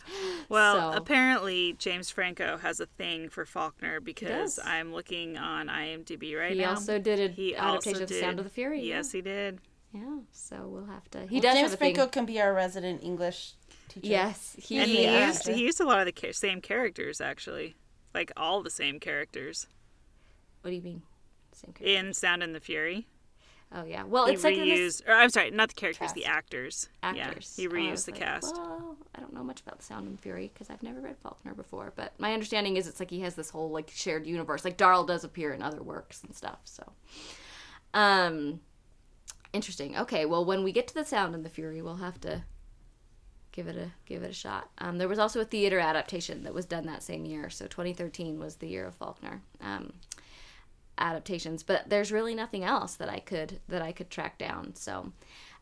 [0.50, 4.60] Well, So- apparently James Franco has a thing for Faulkner because does.
[4.66, 6.64] I'm looking on IMDb right he now.
[6.64, 8.82] He also did an He adaptation also of The Sound of the Fury.
[8.82, 8.96] yeah.
[8.96, 9.60] Yes, he did.
[9.94, 11.28] Yeah, so we'll have to.
[11.28, 12.10] He does James have a Franco thing.
[12.12, 13.54] can be our resident English
[13.90, 14.08] teacher.
[14.08, 15.28] Yes, he, And he Yeah.
[15.28, 17.76] used he used a lot of the ca- same characters actually,
[18.14, 19.68] like all the same characters
[20.62, 21.02] What do you mean?
[21.54, 21.86] Same character.
[22.08, 23.08] in Sound and the Fury.
[23.74, 24.04] Oh yeah.
[24.04, 26.88] Well, He it's like in this or I'm sorry, not the characters, the actors.
[27.04, 27.56] actors.
[27.58, 28.56] Yeah, he reused the like, cast.
[28.56, 31.54] Well, I don't know much about The Sound and Fury because I've never read Faulkner
[31.54, 34.64] before, but my understanding is it's like he has this whole like shared universe.
[34.64, 36.60] Like Darl does appear in other works and stuff.
[36.64, 36.84] So,
[37.94, 38.62] um,
[39.52, 39.98] interesting.
[39.98, 42.44] Okay, well, when we get to The Sound and the Fury, we'll have to
[43.52, 44.70] give it a give it a shot.
[44.78, 47.50] Um, there was also a theater adaptation that was done that same year.
[47.50, 49.42] So 2013 was the year of Faulkner.
[49.60, 49.92] Um,
[50.98, 54.76] adaptations but there's really nothing else that i could that i could track down.
[54.76, 55.12] So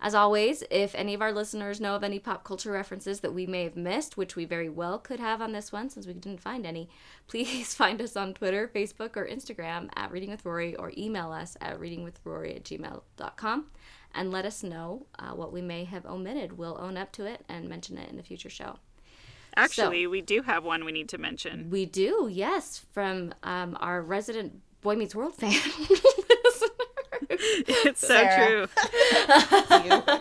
[0.01, 3.45] as always if any of our listeners know of any pop culture references that we
[3.45, 6.41] may have missed which we very well could have on this one since we didn't
[6.41, 6.89] find any
[7.27, 11.55] please find us on twitter facebook or instagram at reading with rory or email us
[11.61, 13.65] at readingwithrory at gmail.com
[14.15, 16.57] and let us know uh, what we may have omitted.
[16.57, 18.77] We'll own up to it and mention it in a future show.
[19.57, 21.69] Actually, we do have one we need to mention.
[21.69, 25.51] we do yes from um, our resident boy meets world fan
[27.27, 28.67] It's so Sarah.
[28.67, 28.67] true.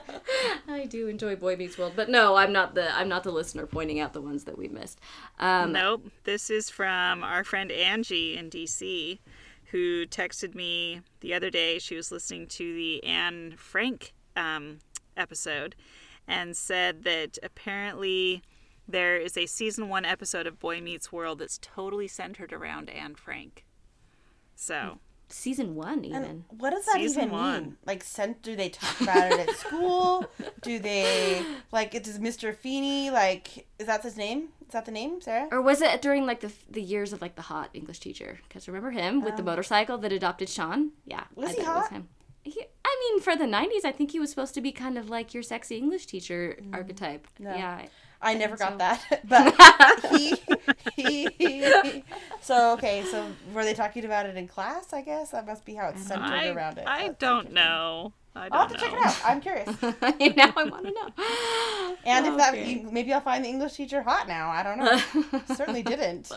[0.69, 3.67] I do enjoy Boy Meets World, but no, I'm not the I'm not the listener
[3.67, 5.01] pointing out the ones that we missed.
[5.39, 6.07] Um, Nope.
[6.25, 9.19] This is from our friend Angie in DC,
[9.71, 11.79] who texted me the other day.
[11.79, 14.79] She was listening to the Anne Frank um,
[15.17, 15.75] episode
[16.27, 18.43] and said that apparently
[18.89, 23.15] there is a season one episode of Boy Meets World that's totally centered around Anne
[23.15, 23.65] Frank.
[24.65, 24.99] So
[25.29, 26.25] season one even.
[26.25, 27.63] And what does that Season even one.
[27.63, 27.77] mean?
[27.85, 28.41] Like, sent?
[28.43, 30.25] Do they talk about it at school?
[30.63, 31.95] Do they like?
[31.95, 32.57] It does Mr.
[32.57, 33.67] Feeney like?
[33.79, 34.49] Is that his name?
[34.67, 35.49] Is that the name, Sarah?
[35.53, 38.39] or was it during like the the years of like the hot English teacher?
[38.49, 39.47] Because remember him with the oh.
[39.47, 40.93] motorcycle that adopted Sean?
[41.07, 41.93] Yeah, Was I he bet it was hot?
[41.93, 42.09] him.
[42.43, 45.11] He, I mean, for the '90s, I think he was supposed to be kind of
[45.11, 46.75] like your sexy English teacher mm.
[46.75, 47.27] archetype.
[47.39, 47.51] No.
[47.51, 47.87] Yeah,
[48.23, 49.55] I never got that, but
[50.17, 50.37] he,
[50.97, 52.03] he.
[52.41, 54.93] So okay, so were they talking about it in class?
[54.93, 56.85] I guess that must be how it's centered I, around it.
[56.87, 58.13] I That's don't know.
[58.37, 58.81] I I'll have to know.
[58.81, 59.21] check it out.
[59.25, 59.83] I'm curious.
[60.37, 61.97] now I want to know.
[62.07, 62.71] And if that, Okay.
[62.71, 64.51] you, maybe I'll find the English teacher hot now.
[64.51, 65.35] I don't know.
[65.57, 66.31] Certainly didn't.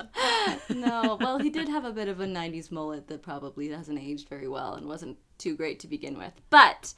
[0.69, 4.29] no, well, he did have a bit of a 90s mullet that probably hasn't aged
[4.29, 6.31] very well and wasn't too great to begin with.
[6.49, 6.93] But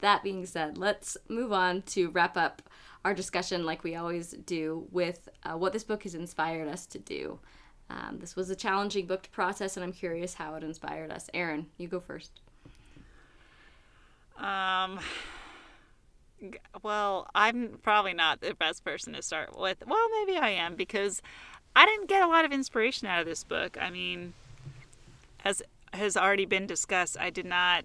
[0.00, 2.60] that being said, let's move on to wrap up
[3.04, 6.98] our discussion like we always do with uh, what this book has inspired us to
[6.98, 7.38] do.
[7.88, 11.28] Um, this was a challenging book to process, and I'm curious how it inspired us.
[11.34, 12.40] Erin, you go first.
[14.38, 15.00] Um.
[16.82, 19.82] Well, I'm probably not the best person to start with.
[19.86, 21.20] Well, maybe I am because
[21.76, 23.76] I didn't get a lot of inspiration out of this book.
[23.78, 24.32] I mean,
[25.44, 27.84] as has already been discussed, I did not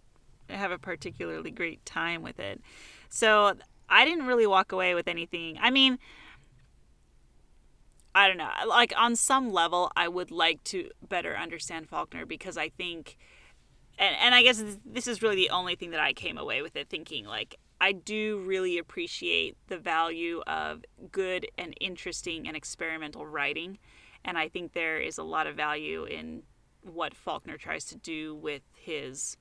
[0.49, 2.61] have a particularly great time with it.
[3.09, 3.55] So
[3.89, 5.57] I didn't really walk away with anything.
[5.61, 5.99] I mean,
[8.13, 8.49] I don't know.
[8.67, 13.17] Like on some level, I would like to better understand Faulkner because I think
[13.97, 16.75] and, and I guess this- is really the only thing that I came away with
[16.75, 23.25] it thinking like I do really appreciate the value of good and interesting and experimental
[23.25, 23.77] writing
[24.23, 26.43] and I think there is a lot of value in
[26.81, 29.38] what Faulkner tries to do with his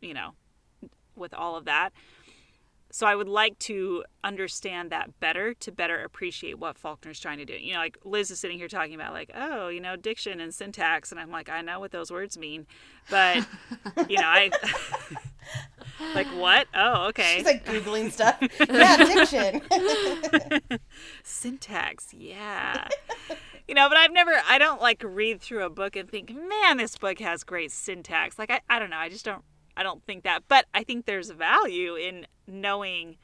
[0.00, 0.34] you know
[1.16, 1.90] with all of that
[2.92, 7.44] so I would like to understand that better to better appreciate what Faulkner's trying to
[7.44, 7.54] do.
[7.54, 10.52] You know, like Liz is sitting here talking about like, oh, you know, diction and
[10.52, 12.66] syntax, and I'm like, I know what those words mean,
[13.08, 13.46] but
[14.08, 14.50] you know, I
[16.14, 16.66] like what?
[16.74, 17.36] Oh, okay.
[17.36, 18.38] She's like googling stuff.
[18.70, 19.62] Yeah, diction.
[21.22, 22.88] syntax, yeah.
[23.68, 26.78] you know, but I've never, I don't like read through a book and think, man,
[26.78, 28.38] this book has great syntax.
[28.38, 29.42] Like, I, I don't know, I just don't,
[29.80, 30.42] I don't think that.
[30.46, 33.16] But I think there's value in knowing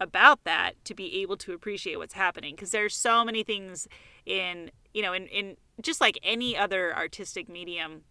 [0.00, 3.86] about that to be able to appreciate what's happening because there's so many things
[4.24, 8.04] in, you know, in, in just like any other artistic medium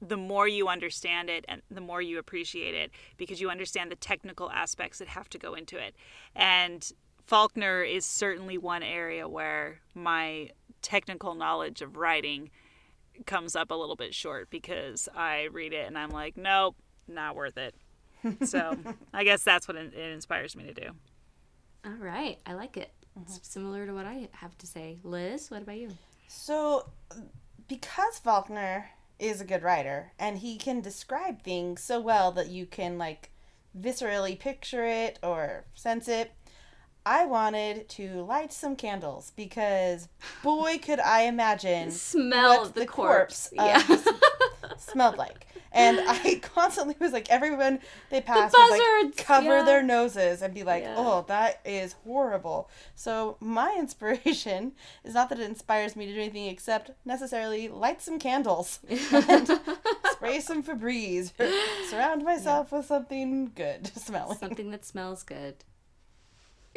[0.00, 3.96] the more you understand it and the more you appreciate it because you understand the
[3.96, 5.96] technical aspects that have to go into it.
[6.36, 6.92] And
[7.26, 10.50] Faulkner is certainly one area where my
[10.82, 12.50] technical knowledge of writing
[13.26, 17.36] comes up a little bit short because I read it and I'm like, nope, not
[17.36, 17.74] worth it.
[18.44, 18.76] so
[19.14, 20.90] I guess that's what it, it inspires me to do.
[21.84, 22.92] All right, I like it.
[23.22, 23.42] It's mm-hmm.
[23.42, 24.98] similar to what I have to say.
[25.02, 25.90] Liz, what about you?
[26.28, 26.90] So,
[27.66, 32.66] because Faulkner is a good writer and he can describe things so well that you
[32.66, 33.30] can like
[33.78, 36.32] viscerally picture it or sense it,
[37.08, 40.08] I wanted to light some candles because
[40.42, 43.50] boy could I imagine Smell what the corpse.
[43.52, 43.96] of um, Yeah.
[44.76, 45.46] smelled like.
[45.72, 47.80] And I constantly was like, everyone
[48.10, 49.62] they passed would like cover yeah.
[49.62, 50.96] their noses and be like, Yeah.
[50.98, 52.68] oh, that is horrible.
[52.94, 58.02] So my inspiration is not that it inspires me to do anything except necessarily light
[58.02, 59.60] some candles and
[60.12, 61.32] spray some Febreze,
[61.88, 64.36] surround myself with something good smelling.
[64.36, 65.64] Something that smells good.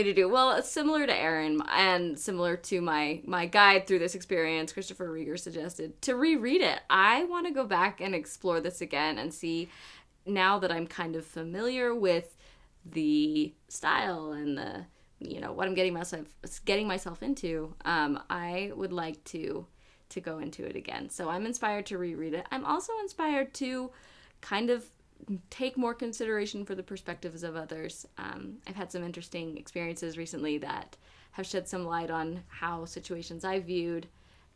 [0.03, 0.61] To do well.
[0.63, 4.73] Similar to Erin and similar to my my guide through this experience.
[4.73, 6.79] Christopher Rieger suggested to reread it.
[6.89, 9.69] I want to go back and explore this again and see
[10.25, 12.35] now that I'm kind of familiar with
[12.85, 14.85] the style and the
[15.19, 16.27] you know what I'm getting myself
[16.65, 17.73] getting myself into.
[17.85, 19.67] Um, I would like to
[20.09, 21.09] to go into it again.
[21.09, 22.45] So I'm inspired to reread it.
[22.51, 23.91] I'm also inspired to
[24.41, 24.89] kind of
[25.49, 28.05] take more consideration for the perspectives of others.
[28.17, 30.97] Um, I've had some interesting experiences recently that
[31.31, 34.07] have shed some light on how situations I viewed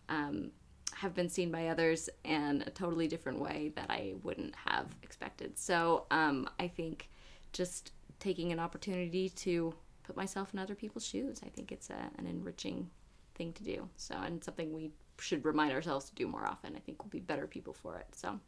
[0.09, 0.51] um,
[0.93, 5.57] have been seen by others in a totally different way that I wouldn't have expected.
[5.57, 7.09] So um, I think
[7.53, 12.09] just taking an opportunity to put myself in other people's shoes, I think it's a,
[12.17, 12.89] an enriching
[13.35, 13.89] thing to do.
[13.97, 16.75] So, and something we should remind ourselves to do more often.
[16.75, 18.07] I think we'll be better people for it.
[18.13, 18.39] So,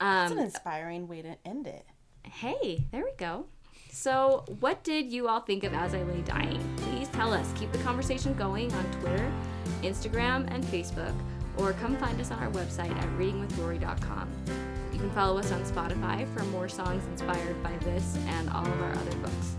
[0.00, 1.86] It's um, an inspiring way to end it.
[2.22, 3.46] Hey, there we go.
[3.90, 6.62] So, what did you all think of As I Lay Dying?
[6.76, 7.50] Please tell us.
[7.56, 9.32] Keep the conversation going on Twitter,
[9.82, 11.14] Instagram, and Facebook,
[11.56, 14.28] or come find us on our website at readingwithrory.com.
[14.92, 18.82] You can follow us on Spotify for more songs inspired by this and all of
[18.82, 19.56] our other books.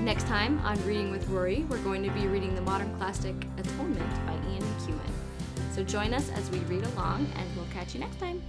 [0.00, 4.26] Next time on Reading with Rory, we're going to be reading the modern classic Atonement
[4.26, 5.10] by Ian McEwan.
[5.72, 8.42] So join us as we read along, and we'll catch you next time.